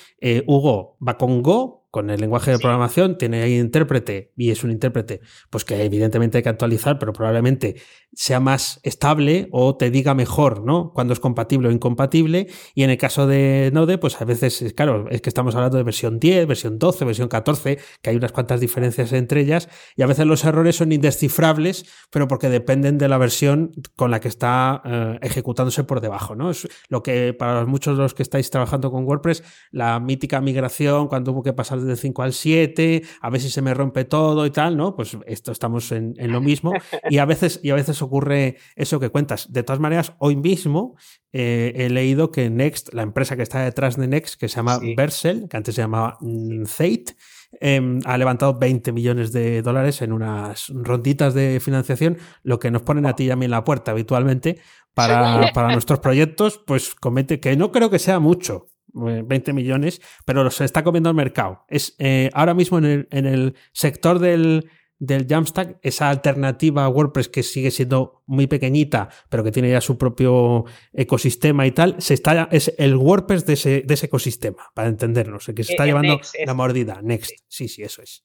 [0.47, 4.71] Hugo va con Go, con el lenguaje de programación, tiene ahí intérprete y es un
[4.71, 7.75] intérprete, pues que evidentemente hay que actualizar, pero probablemente
[8.13, 10.91] sea más estable o te diga mejor, ¿no?
[10.93, 12.47] Cuando es compatible o incompatible.
[12.73, 15.83] Y en el caso de Node, pues a veces, claro, es que estamos hablando de
[15.83, 20.07] versión 10, versión 12, versión 14, que hay unas cuantas diferencias entre ellas, y a
[20.07, 24.81] veces los errores son indescifrables, pero porque dependen de la versión con la que está
[24.83, 26.49] eh, ejecutándose por debajo, ¿no?
[26.49, 31.07] Es lo que para muchos de los que estáis trabajando con WordPress, la mítica migración,
[31.07, 34.45] cuando hubo que pasar del 5 al 7, a ver si se me rompe todo
[34.45, 34.95] y tal, ¿no?
[34.95, 36.73] Pues esto estamos en, lo mismo.
[37.09, 39.51] Y a, veces, y a veces ocurre eso que cuentas.
[39.51, 40.95] De todas maneras, hoy mismo
[41.31, 44.79] eh, he leído que Next, la empresa que está detrás de Next, que se llama
[44.95, 46.17] Versel, que antes se llamaba
[46.65, 47.15] Zate,
[47.61, 52.81] em, ha levantado 20 millones de dólares en unas ronditas de financiación, lo que nos
[52.81, 54.59] ponen a ti y a mí en la puerta habitualmente
[54.93, 60.49] para, para nuestros proyectos, pues comete que no creo que sea mucho, 20 millones, pero
[60.49, 61.65] se está comiendo el mercado.
[61.67, 64.69] Es eh, ahora mismo en el, en el sector del,
[64.99, 69.81] del Jamstack, esa alternativa a WordPress que sigue siendo muy pequeñita, pero que tiene ya
[69.81, 74.71] su propio ecosistema y tal, se está, es el WordPress de ese, de ese ecosistema,
[74.73, 76.99] para entendernos, el que se está llevando la mordida.
[77.01, 78.23] Next, sí, sí, eso es.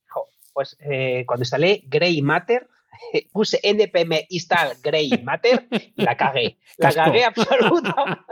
[0.53, 2.69] Pues eh, cuando instalé Grey Matter,
[3.33, 6.59] puse npm install Grey Matter y la cagué.
[6.79, 8.27] La cagué absoluta.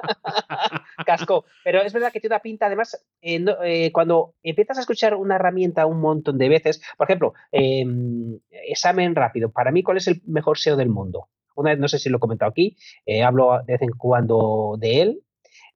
[1.04, 1.44] Casco.
[1.64, 5.36] Pero es verdad que tiene una pinta, además, eh, eh, cuando empiezas a escuchar una
[5.36, 9.50] herramienta un montón de veces, por ejemplo, em, examen rápido.
[9.50, 11.28] Para mí, ¿cuál es el mejor SEO del mundo?
[11.56, 14.76] Una vez, no sé si lo he comentado aquí, eh, hablo de vez en cuando
[14.78, 15.22] de él,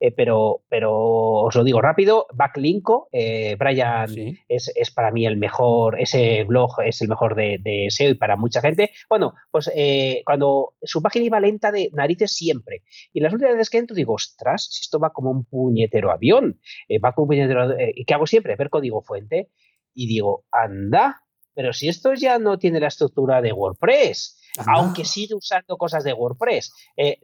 [0.05, 4.11] eh, pero, pero os lo digo rápido, Backlinko, eh, Brian
[4.49, 8.61] es, para mí el mejor, ese blog es el mejor de, SEO y para mucha
[8.61, 8.91] gente.
[9.09, 12.83] Bueno, pues eh, cuando su página iba lenta de narices siempre,
[13.15, 16.61] y las últimas veces que entro digo, ostras, si esto va como un puñetero avión,
[17.03, 18.57] va como un puñetero, ¿y qué hago siempre?
[18.57, 19.49] Ver código fuente,
[19.95, 21.23] y digo, anda,
[21.55, 26.13] pero si esto ya no tiene la estructura de WordPress, aunque sigue usando cosas de
[26.13, 26.75] WordPress,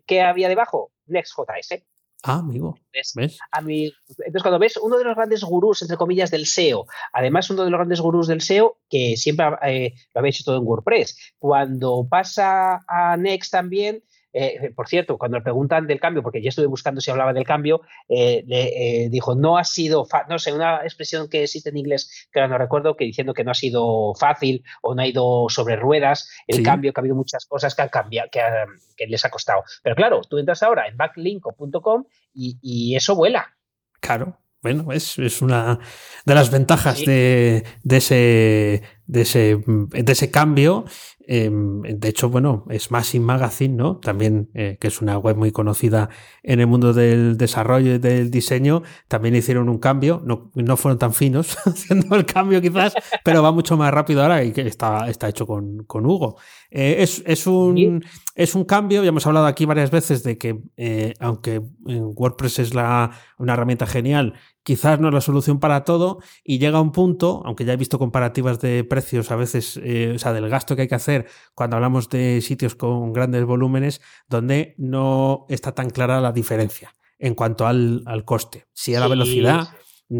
[0.06, 0.92] ¿qué había debajo?
[1.04, 1.84] Next.js.
[2.22, 2.76] Ah, amigo.
[2.92, 3.14] ¿Ves?
[3.16, 7.70] entonces, cuando ves uno de los grandes gurús, entre comillas, del SEO, además uno de
[7.70, 12.06] los grandes gurús del SEO, que siempre eh, lo había hecho todo en WordPress, cuando
[12.08, 14.02] pasa a Next también,
[14.32, 17.44] eh, por cierto, cuando le preguntan del cambio, porque ya estuve buscando si hablaba del
[17.44, 22.28] cambio, eh, le dijo, no ha sido, no sé, una expresión que existe en inglés
[22.32, 25.46] que ahora no recuerdo, que diciendo que no ha sido fácil o no ha ido
[25.48, 29.30] sobre ruedas el cambio, que ha habido muchas cosas que han cambiado, que, les ha
[29.30, 29.64] costado.
[29.82, 32.04] Pero claro, tú entras ahora en backlinko.com
[32.34, 33.56] y, eso vuela.
[34.00, 34.38] Claro.
[34.62, 35.78] Bueno, es, es una
[36.26, 40.84] de las ventajas de, de, ese, de, ese, de ese cambio
[41.32, 43.98] Em, de hecho, bueno, es Massive Magazine, ¿no?
[43.98, 46.08] También, eh, que es una web muy conocida
[46.42, 50.98] en el mundo del desarrollo y del diseño, también hicieron un cambio, no, no fueron
[50.98, 55.08] tan finos haciendo el cambio quizás, pero va mucho más rápido ahora y que está,
[55.08, 56.36] está hecho con, con Hugo.
[56.68, 58.04] Eh, es, es, un,
[58.34, 62.74] es un cambio, ya hemos hablado aquí varias veces de que, eh, aunque WordPress es
[62.74, 67.42] la, una herramienta genial, quizás no es la solución para todo y llega un punto,
[67.44, 70.82] aunque ya he visto comparativas de precios a veces, eh, o sea, del gasto que
[70.82, 76.20] hay que hacer cuando hablamos de sitios con grandes volúmenes, donde no está tan clara
[76.20, 78.66] la diferencia en cuanto al, coste.
[78.72, 79.68] Sí a la velocidad,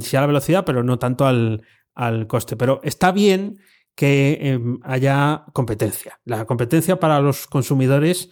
[0.00, 1.62] sí a la velocidad, pero no tanto al,
[2.26, 2.56] coste.
[2.56, 3.58] Pero está bien
[3.94, 6.20] que em, haya competencia.
[6.24, 8.30] La competencia para los consumidores,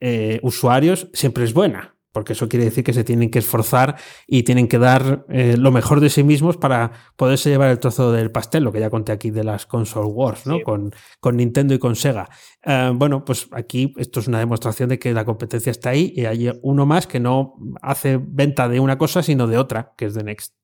[0.00, 3.96] eh, usuarios, siempre es buena porque eso quiere decir que se tienen que esforzar
[4.26, 8.10] y tienen que dar eh, lo mejor de sí mismos para poderse llevar el trozo
[8.10, 10.62] del pastel, lo que ya conté aquí de las console wars, ¿no?
[10.62, 12.26] Con, con, Nintendo y con Sega.
[12.64, 16.24] Eh, bueno, pues aquí esto es una demostración de que la competencia está ahí y
[16.24, 20.14] hay uno más que no hace venta de una cosa, sino de otra, que es
[20.14, 20.54] de Next.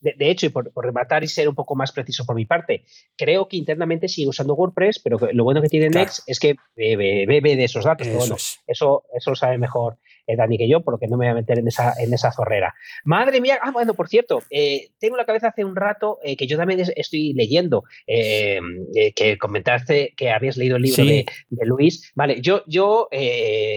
[0.00, 2.86] De, hecho, y por, rematar y ser un poco más preciso por mi parte,
[3.18, 7.54] creo que internamente sigue usando WordPress, pero lo bueno que tiene Next es que bebe,
[7.54, 8.06] de esos datos.
[8.06, 9.98] Eso, eso, eso, lo sabe mejor
[10.30, 12.12] eh, Dani que yo, por lo que no me voy a meter en esa, en
[12.14, 12.74] esa zorrera.
[13.04, 16.46] Madre mía, ah, bueno, por cierto, eh, tengo la cabeza hace un rato eh, que
[16.46, 21.26] yo también estoy leyendo, que comentaste que habías leído el libro de,
[21.66, 22.12] Luis.
[22.14, 23.08] Vale, yo, yo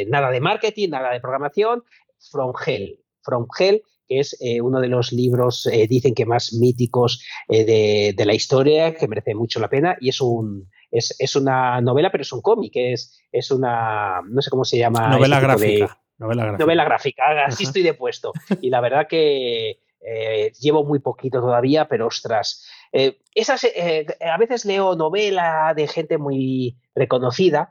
[0.07, 1.83] nada de marketing, nada de programación,
[2.31, 2.99] From Hell.
[3.21, 8.93] From Hell que es uno de los libros, dicen que más míticos de, la historia,
[8.95, 12.41] que merece mucho la pena, y es un es, es una novela, pero es un
[12.41, 15.09] cómic, es, es una, no sé cómo se llama.
[15.09, 16.02] Novela gráfica.
[16.23, 16.63] Novela gráfica.
[16.63, 18.31] Novela gráfica, así estoy de puesto.
[18.61, 22.65] Y la verdad que eh, llevo muy poquito todavía, pero ostras.
[22.91, 27.69] Eh, esas, eh, a veces leo novela de gente muy reconocida,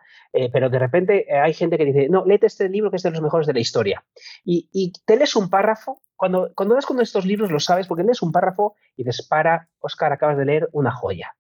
[0.51, 3.21] pero de repente hay gente que dice, no, léete este libro que es de los
[3.21, 4.03] mejores de la historia.
[4.45, 8.03] Y, y te lees un párrafo, cuando, cuando das con estos libros lo sabes, porque
[8.03, 11.35] lees un párrafo y dices, para, Oscar, acabas de leer una joya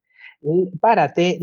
[0.80, 1.38] párate,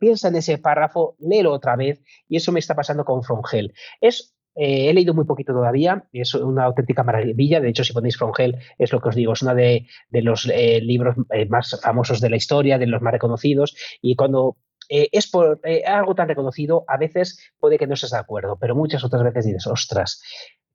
[0.00, 3.74] piensa en ese párrafo, léelo otra vez, y eso me está pasando con From Hell.
[4.00, 7.60] Es eh, he leído muy poquito todavía, es una auténtica maravilla.
[7.60, 10.46] De hecho, si ponéis From Hell, es lo que os digo, es uno de, los
[10.46, 13.76] eh, libros eh, más famosos de la historia, de los más reconocidos.
[14.00, 14.56] Y cuando
[14.88, 19.02] es por algo tan reconocido, a veces puede que no estés de acuerdo, pero muchas
[19.04, 20.22] otras veces dices, ostras,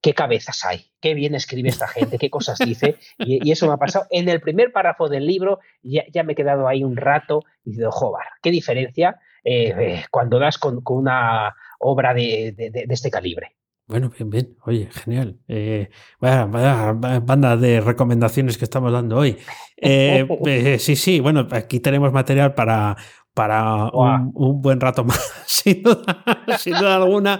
[0.01, 2.95] qué cabezas hay, qué bien escribe esta gente, qué cosas dice.
[3.19, 4.07] Y, eso me ha pasado.
[4.09, 7.73] En el primer párrafo del libro ya, ya me he quedado ahí un rato y
[7.73, 12.53] digo, joder, qué diferencia eh, eh, cuando das con, una obra de,
[12.89, 13.55] este calibre.
[13.87, 14.57] Bueno, bien, bien.
[14.65, 15.39] Oye, genial.
[15.47, 19.37] Eh, vaya, banda de recomendaciones que estamos dando hoy.
[20.79, 22.97] sí, sí, bueno, aquí tenemos material para,
[23.33, 27.39] para un, buen rato más, sin duda, alguna.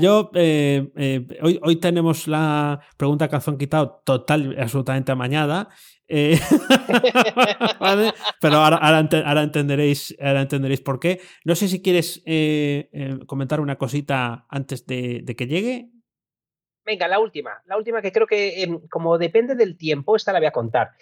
[0.00, 5.68] yo, hoy, hoy tenemos la pregunta calzón quitado total y absolutamente amañada.
[6.08, 6.38] Eh,
[8.40, 11.20] Pero ahora, entenderéis, ahora entenderéis por qué.
[11.44, 15.90] No sé si quieres eh, eh, comentar una cosita antes de, que llegue.
[16.84, 20.38] Venga, la última, la última que creo que em, como depende del tiempo, esta la
[20.38, 20.92] voy a contar.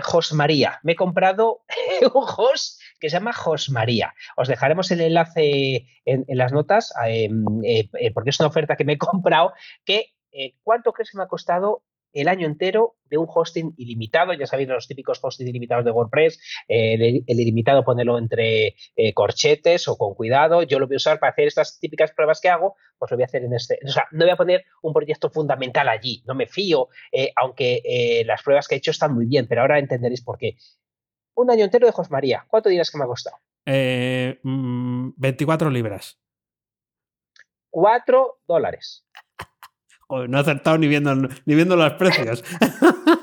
[0.00, 1.64] Jos María, me he comprado
[2.14, 4.14] un Jos que se llama Jos María.
[4.36, 7.44] Os dejaremos el enlace en, las notas em,
[8.14, 9.54] porque es una oferta que me he comprado
[9.84, 10.14] que
[10.62, 11.82] ¿cuánto crees que me ha costado
[12.12, 14.32] el año entero de un hosting ilimitado.
[14.32, 16.94] Ya sabéis, los típicos hostings ilimitados de WordPress, eh,
[17.26, 20.62] el, ilimitado ponerlo entre eh, corchetes o con cuidado.
[20.62, 23.22] Yo lo voy a usar para hacer estas típicas pruebas que hago, pues lo voy
[23.22, 23.78] a hacer en este.
[23.84, 28.22] O sea, no voy a poner un proyecto fundamental allí, no me fío, eh, aunque
[28.26, 30.56] las pruebas que he hecho están muy bien, pero ahora entenderéis por qué.
[31.34, 33.36] Un año entero de María, ¿cuánto dirás que me ha costado?
[33.64, 36.18] 24 mm, libras.
[37.70, 39.06] 4 dólares
[40.28, 42.44] no he acertado ni viendo, ni viendo los precios.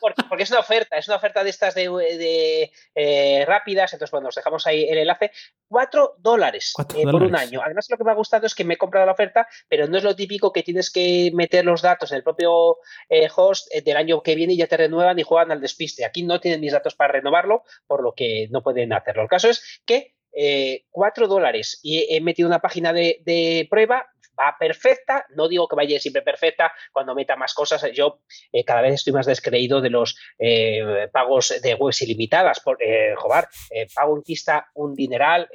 [0.00, 4.34] porque, es una oferta, es una oferta de estas de, eh, rápidas, entonces bueno, nos
[4.34, 5.30] dejamos ahí el enlace.
[5.68, 7.60] Cuatro dólares eh, por un año.
[7.62, 9.98] Además, lo que me ha gustado es que me he comprado la oferta, pero no
[9.98, 12.78] es lo típico que tienes que meter los datos en el propio
[13.08, 16.04] eh, host del año que viene y ya te renuevan y juegan al despiste.
[16.04, 19.22] Aquí no tienen mis datos para renovarlo, por lo que no pueden hacerlo.
[19.22, 20.14] El caso es que
[20.90, 24.06] cuatro dólares y he metido una página de, de, prueba,
[24.58, 28.20] perfecta, no digo que vaya siempre perfecta, cuando meta más cosas, yo
[28.52, 33.14] eh, cada vez estoy más descreído de los eh, pagos de webs ilimitadas, por, eh,
[33.16, 33.46] joder,
[33.94, 35.48] pago un quista un dineral,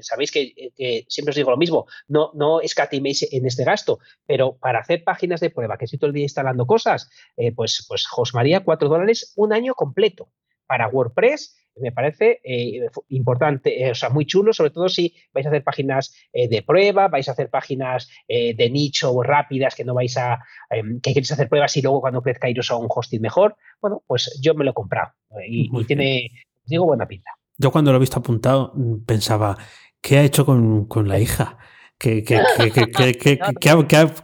[0.00, 0.72] sabéis que,
[1.08, 5.40] siempre os digo lo mismo, no, no escatiméis en este gasto, pero para hacer páginas
[5.40, 7.10] de prueba, que estoy todo el día instalando cosas,
[7.54, 10.30] pues, pues Josmaría, cuatro dólares un año completo
[10.70, 15.44] para WordPress me parece eh, importante, eh, o sea, muy chulo, sobre todo si vais
[15.46, 19.94] a hacer páginas eh, de prueba, vais a hacer páginas de nicho rápidas que no
[19.94, 20.38] vais a,
[20.70, 23.56] em, que queréis hacer pruebas y luego cuando crezca iros a un hosting mejor.
[23.80, 25.12] Bueno, pues yo me lo he comprado
[25.48, 26.30] y, tiene,
[26.64, 27.30] digo, buena pinta.
[27.58, 29.58] Yo cuando lo he visto apuntado mm, pensaba,
[30.00, 31.58] ¿qué ha hecho con, con la hija?
[32.00, 32.40] Que, que,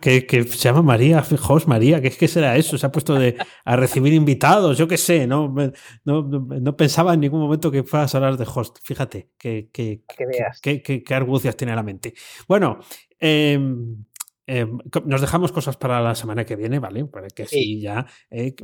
[0.01, 2.79] que, que, se llama María, Jos María, ¿qué es que será eso?
[2.79, 5.55] Se ha puesto de, a recibir invitados, yo qué sé, no,
[6.05, 8.79] no, no, pensaba en ningún momento que fueras a hablar de host.
[8.83, 12.15] Fíjate qué que, qué argucias tiene la mente.
[12.49, 12.79] Bueno,
[13.21, 13.61] eh,
[14.47, 14.67] eh,
[15.05, 17.05] nos dejamos cosas para la semana que viene, ¿vale?
[17.07, 18.55] Para que así ya eh,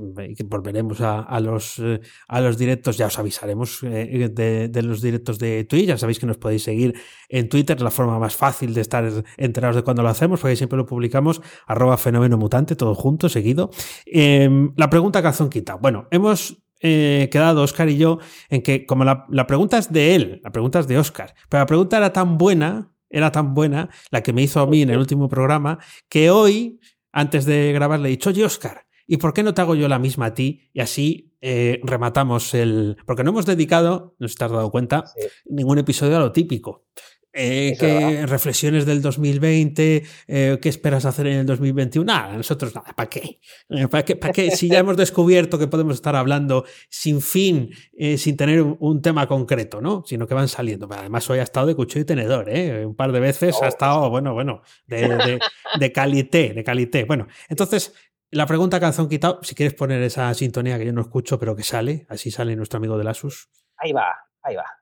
[0.44, 5.86] volveremos a, los, eh, a los directos, ya os avisaremos de, los directos de Twitch,
[5.86, 6.94] ya sabéis que nos podéis seguir
[7.28, 10.76] en Twitter, la forma más fácil de estar enterados de cuando lo hacemos, porque siempre
[10.76, 13.70] lo publicamos, arroba fenómeno mutante, todo junto, seguido.
[14.06, 15.74] Em, la pregunta calzón quita.
[15.74, 18.18] Bueno, hemos quedado Oscar y yo
[18.50, 21.60] en que como la, la, pregunta es de él, la pregunta es de Oscar, pero
[21.60, 24.90] la pregunta era tan buena era tan buena, la que me hizo a mí en
[24.90, 26.80] el último programa, que hoy,
[27.12, 29.86] antes de grabar, le he dicho, oye, Oscar, ¿y por qué no te hago yo
[29.86, 30.70] la misma a ti?
[30.72, 32.96] Y así eh, rematamos el...
[33.06, 35.04] Porque no hemos dedicado, no sé si te has dado cuenta,
[35.44, 36.86] ningún episodio a lo típico.
[37.32, 40.02] Eh, ¿qué reflexiones del 2020?
[40.26, 42.04] Eh, ¿Qué esperas hacer en el 2021?
[42.04, 43.40] Nada, nosotros nada, ¿para qué?
[43.70, 44.16] Eh, ¿Para qué?
[44.16, 44.50] ¿Para qué?
[44.50, 47.70] Si ya hemos descubierto que podemos estar hablando sin fin,
[48.16, 50.04] sin tener un, tema concreto, ¿no?
[50.06, 50.88] Sino que van saliendo.
[50.90, 52.84] Además, hoy ha estado de cuchillo y tenedor, ¿eh?
[52.86, 55.40] Un par de veces ha oh, estado, bueno, bueno, de, de,
[55.80, 57.04] de calité, de calité.
[57.04, 57.94] Bueno, entonces,
[58.30, 61.62] la pregunta canción quitado, si quieres poner esa sintonía que yo no escucho, pero que
[61.62, 63.50] sale, así sale nuestro amigo de Asus.
[63.76, 64.06] Ahí va,
[64.42, 64.81] ahí va.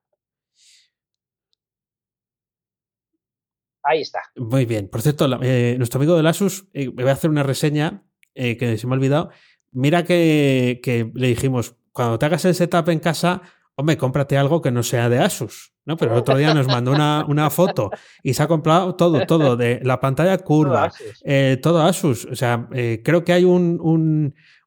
[3.82, 4.20] Ahí está.
[4.36, 4.88] Muy bien.
[4.88, 8.02] Por cierto, eh, nuestro amigo de Asus, eh, me voy a hacer una reseña
[8.34, 9.30] eh, que se me ha olvidado.
[9.72, 10.80] Mira que,
[11.14, 13.42] le dijimos, cuando te hagas el setup en casa,
[13.76, 15.72] hombre, cómprate algo que no sea de Asus.
[15.86, 15.96] ¿no?
[15.96, 17.90] Pero el otro día nos mandó una, una foto
[18.22, 20.92] y se ha comprado todo, todo, de la pantalla curva,
[21.62, 22.26] todo Asus.
[22.26, 22.68] O sea,
[23.02, 23.80] creo que hay un,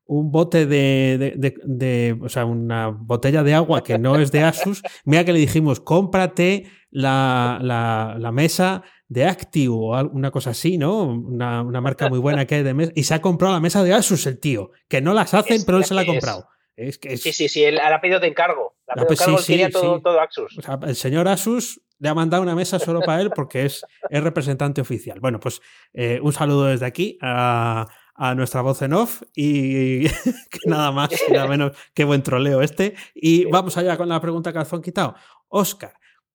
[0.05, 4.81] un, bote de, de, o sea, una botella de agua que no es de Asus.
[5.05, 8.83] Mira que le dijimos, cómprate la, la, la mesa
[9.13, 11.03] de Active o una cosa así, ¿no?
[11.03, 12.91] Una, marca muy buena que hay de mesa.
[12.95, 15.77] Y se ha comprado la mesa de Asus el tío, que no las hacen, pero
[15.77, 16.47] él se la ha comprado.
[16.75, 16.97] Es.
[16.97, 18.75] que Sí, sí, sí, él, ha pedido de encargo.
[18.87, 20.57] La pedido de encargo, sí, todo, Asus.
[20.87, 24.81] el señor Asus le ha mandado una mesa solo para él porque es, es representante
[24.81, 25.19] oficial.
[25.19, 25.61] Bueno, pues
[25.93, 27.87] eh, un saludo desde aquí a,
[28.35, 30.07] nuestra voz en off y
[30.49, 32.95] que nada más y nada menos que buen troleo este.
[33.13, 35.15] Y vamos allá con la pregunta que han quitado.
[35.47, 35.93] Oscar,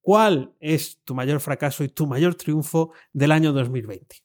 [0.09, 4.17] ¿cuál es tu mayor fracaso y tu mayor triunfo del año 2020?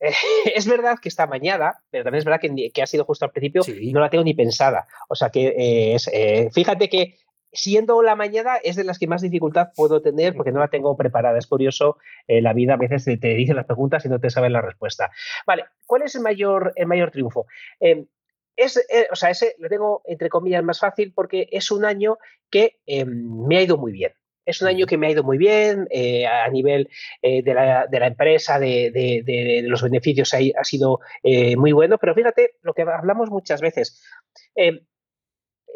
[0.52, 3.62] es verdad que está mañana, pero también es verdad que, ha sido justo al principio
[3.80, 4.88] y no la tengo ni pensada.
[5.08, 7.14] O sea que eh, es, eh, fíjate que
[7.52, 10.96] siendo la mañana es de las que más dificultad puedo tener porque no la tengo
[10.96, 11.38] preparada.
[11.38, 14.54] Es curioso, eh, la vida a veces te, dice las preguntas y no te saben
[14.54, 15.12] la respuesta.
[15.46, 17.46] Vale, ¿cuál es el mayor, el mayor triunfo?
[17.78, 18.08] Em,
[18.56, 18.76] es,
[19.12, 22.18] o sea, ese lo tengo entre comillas más fácil porque es un año
[22.50, 24.14] que em, me ha ido muy bien.
[24.50, 26.90] Es un año que me ha ido muy bien eh, a nivel
[27.22, 31.72] eh, de, la, de, la, empresa, de, de, los beneficios ha, ha sido eh, muy
[31.72, 34.02] bueno, pero fíjate lo que hablamos muchas veces.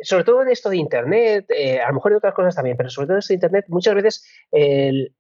[0.03, 1.47] sobre todo en esto de Internet,
[1.83, 3.95] a lo mejor en otras cosas también, pero sobre todo en esto de Internet, muchas
[3.95, 5.15] veces el,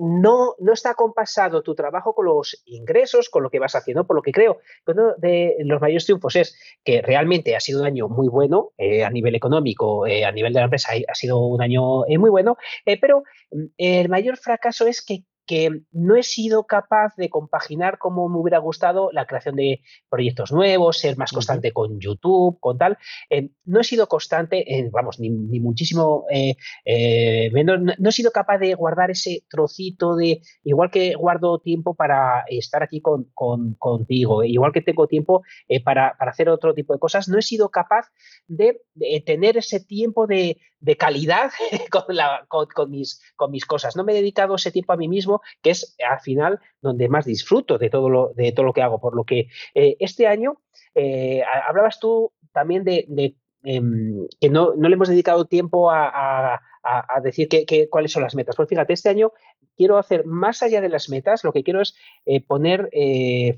[0.00, 4.16] no, no está compasado tu trabajo con los ingresos, con lo que vas haciendo, por
[4.16, 7.86] lo que creo que uno de los mayores triunfos es que realmente ha sido un
[7.86, 11.38] año muy bueno eh, a nivel económico, eh, a nivel de la empresa ha, sido
[11.40, 12.56] un año eh, muy bueno,
[13.00, 18.28] pero mm, el mayor fracaso es que que no he sido capaz de compaginar como
[18.28, 22.96] me hubiera gustado la creación de proyectos nuevos, ser más constante con YouTube, con tal.
[23.28, 25.28] Eh, no he sido constante, vamos, ni,
[25.58, 31.14] muchísimo eh, eh, menos, no, he sido capaz de guardar ese trocito de, igual que
[31.14, 35.42] guardo tiempo para estar aquí con, contigo, igual que tengo tiempo
[35.84, 38.06] para, hacer otro tipo de cosas, no he sido capaz
[38.46, 38.82] de,
[39.26, 40.58] tener ese tiempo de,
[40.96, 41.50] calidad
[42.48, 43.96] con, mis, con mis cosas.
[43.96, 47.24] No me he dedicado ese tiempo a mí mismo que es al final donde más
[47.24, 49.00] disfruto de todo lo, de todo lo que hago.
[49.00, 50.60] Por lo que eh, este año,
[50.94, 53.06] eh, hablabas tú también de,
[53.62, 56.60] em, que no, le hemos dedicado tiempo a,
[57.22, 57.46] decir
[57.90, 58.56] cuáles son las metas.
[58.56, 59.32] Pues fíjate, este año
[59.76, 62.88] quiero hacer más allá de las metas, lo que quiero es eh, poner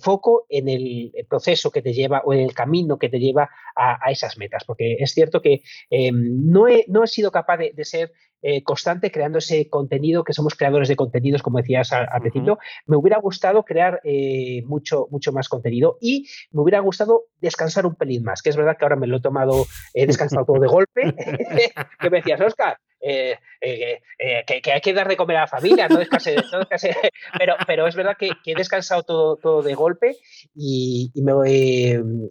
[0.01, 4.11] foco en el proceso que te lleva o en el camino que te lleva a,
[4.11, 8.13] esas metas, porque es cierto que em, no, he, no he sido capaz de ser
[8.43, 12.59] eh, constante creando ese contenido, que somos creadores de contenidos, como decías al, principio.
[12.87, 17.95] Me hubiera gustado crear eh, mucho, mucho más contenido y me hubiera gustado descansar un
[17.95, 20.67] pelín más, que es verdad que ahora me lo he tomado, he descansado todo de
[20.67, 21.03] golpe.
[22.01, 25.99] que me decías, Oscar, eh, que, hay que dar de comer a la familia, no
[25.99, 26.35] descanse,
[27.39, 30.17] pero, pero es verdad que, he descansado todo, todo de golpe
[30.55, 31.33] y, y me,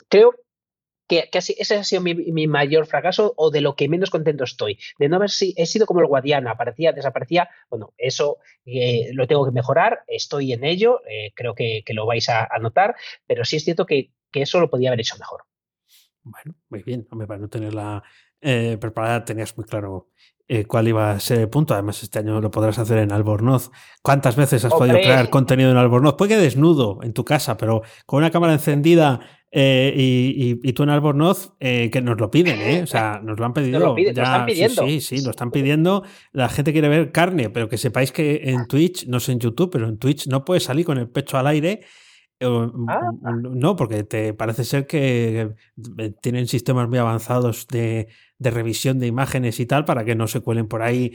[0.09, 0.33] creo
[1.11, 5.09] que, ese ha sido mi, mayor fracaso o de lo que menos contento estoy, de
[5.09, 9.45] no haber si, he sido como el Guadiana, aparecía, desaparecía, bueno, eso eh, lo tengo
[9.45, 12.95] que mejorar, estoy en ello, eh, creo que, lo vais a, notar,
[13.27, 15.43] pero sí es cierto que, eso lo podía haber hecho mejor.
[16.23, 18.01] Bueno, muy bien, hombre, para no tenerla
[18.39, 20.07] eh, preparada tenías muy claro
[20.67, 21.73] cuál iba a ser el punto.
[21.73, 23.71] Además, este año lo podrás hacer en Albornoz.
[24.01, 26.15] ¿Cuántas veces has podido crear contenido en Albornoz?
[26.15, 29.21] Puede que desnudo en tu casa, pero con una cámara encendida
[29.53, 29.93] eh,
[30.63, 32.83] y, tú en Albornoz, eh, que nos lo piden, ¿eh?
[32.83, 33.79] O sea, nos lo han pedido.
[33.79, 34.87] lo, están pidiendo.
[34.87, 36.03] Sí, sí, lo están pidiendo.
[36.31, 39.69] La gente quiere ver carne, pero que sepáis que en Twitch, no sé en YouTube,
[39.69, 41.81] pero en Twitch no puedes salir con el pecho al aire.
[42.43, 43.11] Ah.
[43.51, 45.51] No, porque te parece ser que
[46.21, 48.07] tienen sistemas muy avanzados de,
[48.39, 51.11] revisión de imágenes y tal para que no se cuelen por ahí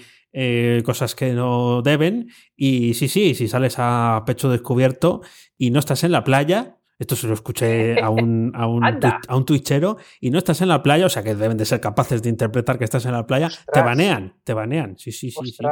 [0.84, 2.28] cosas que no deben.
[2.54, 5.22] Y sí, sí, si sales a pecho descubierto
[5.56, 9.36] y no estás en la playa, esto se lo escuché a un, a un, a
[9.36, 12.22] un twitchero y no estás en la playa, o sea que deben de ser capaces
[12.22, 14.96] de interpretar que estás en la playa, te banean, te banean.
[14.98, 15.64] Sí, sí, sí, sí.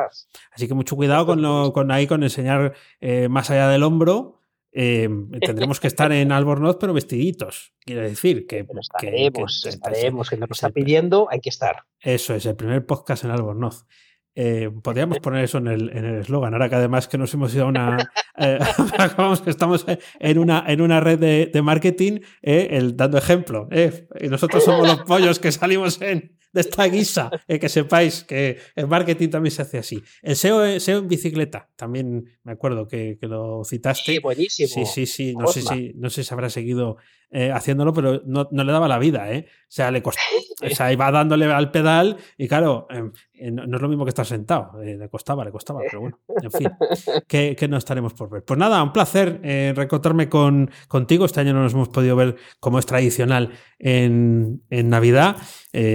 [0.53, 4.41] Así que mucho cuidado con, lo, con ahí, con enseñar eh, más allá del hombro.
[4.77, 5.09] Eh,
[5.41, 7.73] tendremos que estar en Albornoz, pero vestiditos.
[7.79, 8.67] Quiero decir que.
[8.81, 11.85] estaremos, que, estaremos, que nos está pidiendo, hay que estar.
[12.01, 13.87] Eso es, el primer podcast en Albornoz.
[14.35, 17.69] Eh, podríamos poner eso en el eslogan, ahora que además que nos hemos ido a
[17.69, 18.11] una.
[18.37, 18.59] Eh,
[19.45, 19.87] que estamos
[20.19, 23.69] en una, en una red de, de marketing, eh, el, dando ejemplo.
[23.71, 27.31] Eh, y nosotros somos los pollos que salimos en, de esta guisa.
[27.47, 30.03] Eh, que sepáis que el marketing también se hace así.
[30.23, 34.15] El SEO, SEO en bicicleta, también me acuerdo que, que lo citaste.
[34.15, 34.69] Sí, buenísimo.
[34.69, 35.35] Sí, sí, sí.
[35.37, 36.97] No sé, si, no sé si habrá seguido
[37.37, 39.47] eh, haciéndolo, pero no, no, le daba la vida, ¿eh?
[39.49, 40.21] O sea, le costó,
[40.65, 44.25] o sea, iba dándole al pedal y claro, eh, no, es lo mismo que estar
[44.25, 46.71] sentado, eh, le costaba, le costaba, pero bueno, en fin,
[47.27, 48.45] que, que no estaremos por ver.
[48.45, 52.79] Pues nada, un placer reencontrarme con, contigo, este año no nos hemos podido ver como
[52.79, 55.37] es tradicional en, en Navidad,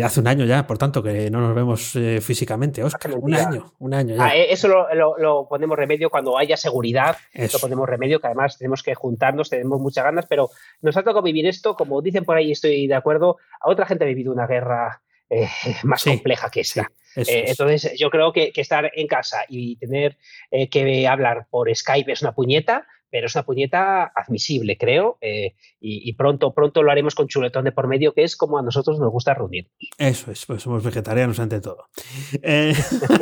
[0.03, 3.93] hace un año ya, por tanto, que no nos vemos físicamente, Oscar, un año, un
[3.93, 4.25] año ya.
[4.25, 7.57] Ah, eso lo, lo, ponemos remedio cuando haya seguridad, eso.
[7.57, 10.49] lo ponemos remedio, que además tenemos que juntarnos, tenemos muchas ganas, pero
[10.81, 14.03] nos ha tocado vivir esto, como dicen por ahí, estoy de acuerdo, a otra gente
[14.03, 15.01] ha vivido una guerra
[15.83, 16.91] más compleja que esta.
[17.15, 20.17] entonces, yo creo que, estar en casa y tener
[20.71, 26.13] que hablar por Skype es una puñeta, pero es una puñeta admisible, creo, eh, y,
[26.13, 29.11] pronto, pronto lo haremos con chuletón de por medio, que es como a nosotros nos
[29.11, 29.73] gusta reunirnos.
[29.97, 31.89] Eso es, pues somos vegetarianos ante todo.
[32.41, 32.73] Eh,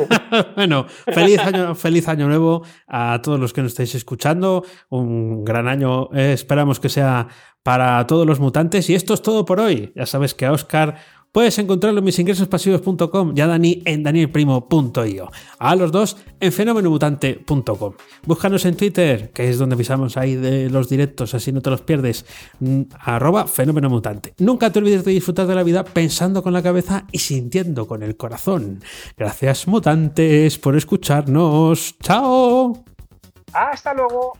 [0.56, 5.68] bueno, feliz año, feliz año nuevo a todos los que nos estáis escuchando, un gran
[5.68, 7.28] año, eh, esperamos que sea
[7.62, 9.92] para todos los mutantes, y esto es todo por hoy.
[9.94, 10.96] Ya sabes que a Oscar
[11.32, 15.30] Puedes encontrarlo en misingresospasivos.com y a Dani en danielprimo.io.
[15.58, 17.94] A los dos en fenomenomutante.com.
[18.24, 21.82] Búscanos en Twitter, que es donde avisamos ahí de los directos, así no te los
[21.82, 22.24] pierdes.
[22.60, 24.34] Mm, arroba fenomenomutante.
[24.38, 28.02] Nunca te olvides de disfrutar de la vida pensando con la cabeza y sintiendo con
[28.02, 28.80] el corazón.
[29.16, 31.96] Gracias mutantes por escucharnos.
[32.00, 32.84] ¡Chao!
[33.52, 34.32] Hasta luego.